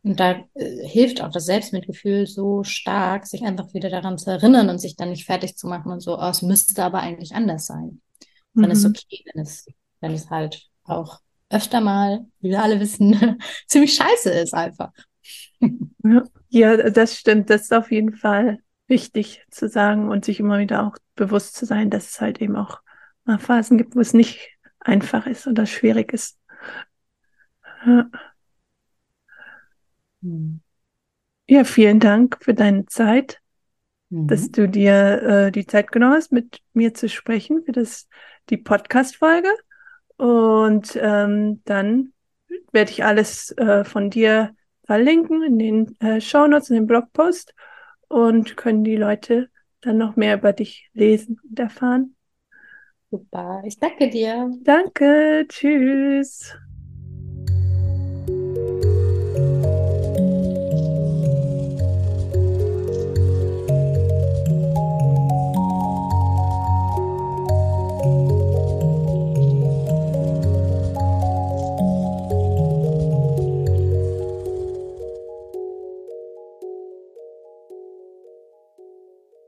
[0.04, 4.70] und da äh, hilft auch das Selbstmitgefühl so stark, sich einfach wieder daran zu erinnern
[4.70, 7.66] und sich dann nicht fertig zu machen und so, oh, es müsste aber eigentlich anders
[7.66, 8.02] sein.
[8.54, 8.62] Mhm.
[8.62, 9.66] Dann ist okay, wenn es,
[10.00, 11.20] wenn es halt auch
[11.50, 14.92] öfter mal, wie wir alle wissen, ziemlich scheiße ist einfach.
[16.52, 18.58] Ja, das stimmt, das ist auf jeden Fall
[18.90, 22.56] wichtig zu sagen und sich immer wieder auch bewusst zu sein, dass es halt eben
[22.56, 22.82] auch
[23.38, 26.40] Phasen gibt, wo es nicht einfach ist oder schwierig ist.
[27.86, 28.10] Ja,
[30.22, 30.62] hm.
[31.48, 33.40] ja vielen Dank für deine Zeit,
[34.10, 34.28] mhm.
[34.28, 38.08] dass du dir äh, die Zeit genommen hast, mit mir zu sprechen für das,
[38.50, 39.50] die Podcast-Folge.
[40.18, 42.14] Und ähm, dann
[42.72, 44.54] werde ich alles äh, von dir
[44.86, 47.54] verlinken in den äh, Shownotes, in den Blogpost.
[48.10, 49.50] Und können die Leute
[49.82, 52.16] dann noch mehr über dich lesen und erfahren.
[53.12, 54.50] Super, ich danke dir.
[54.64, 56.56] Danke, tschüss.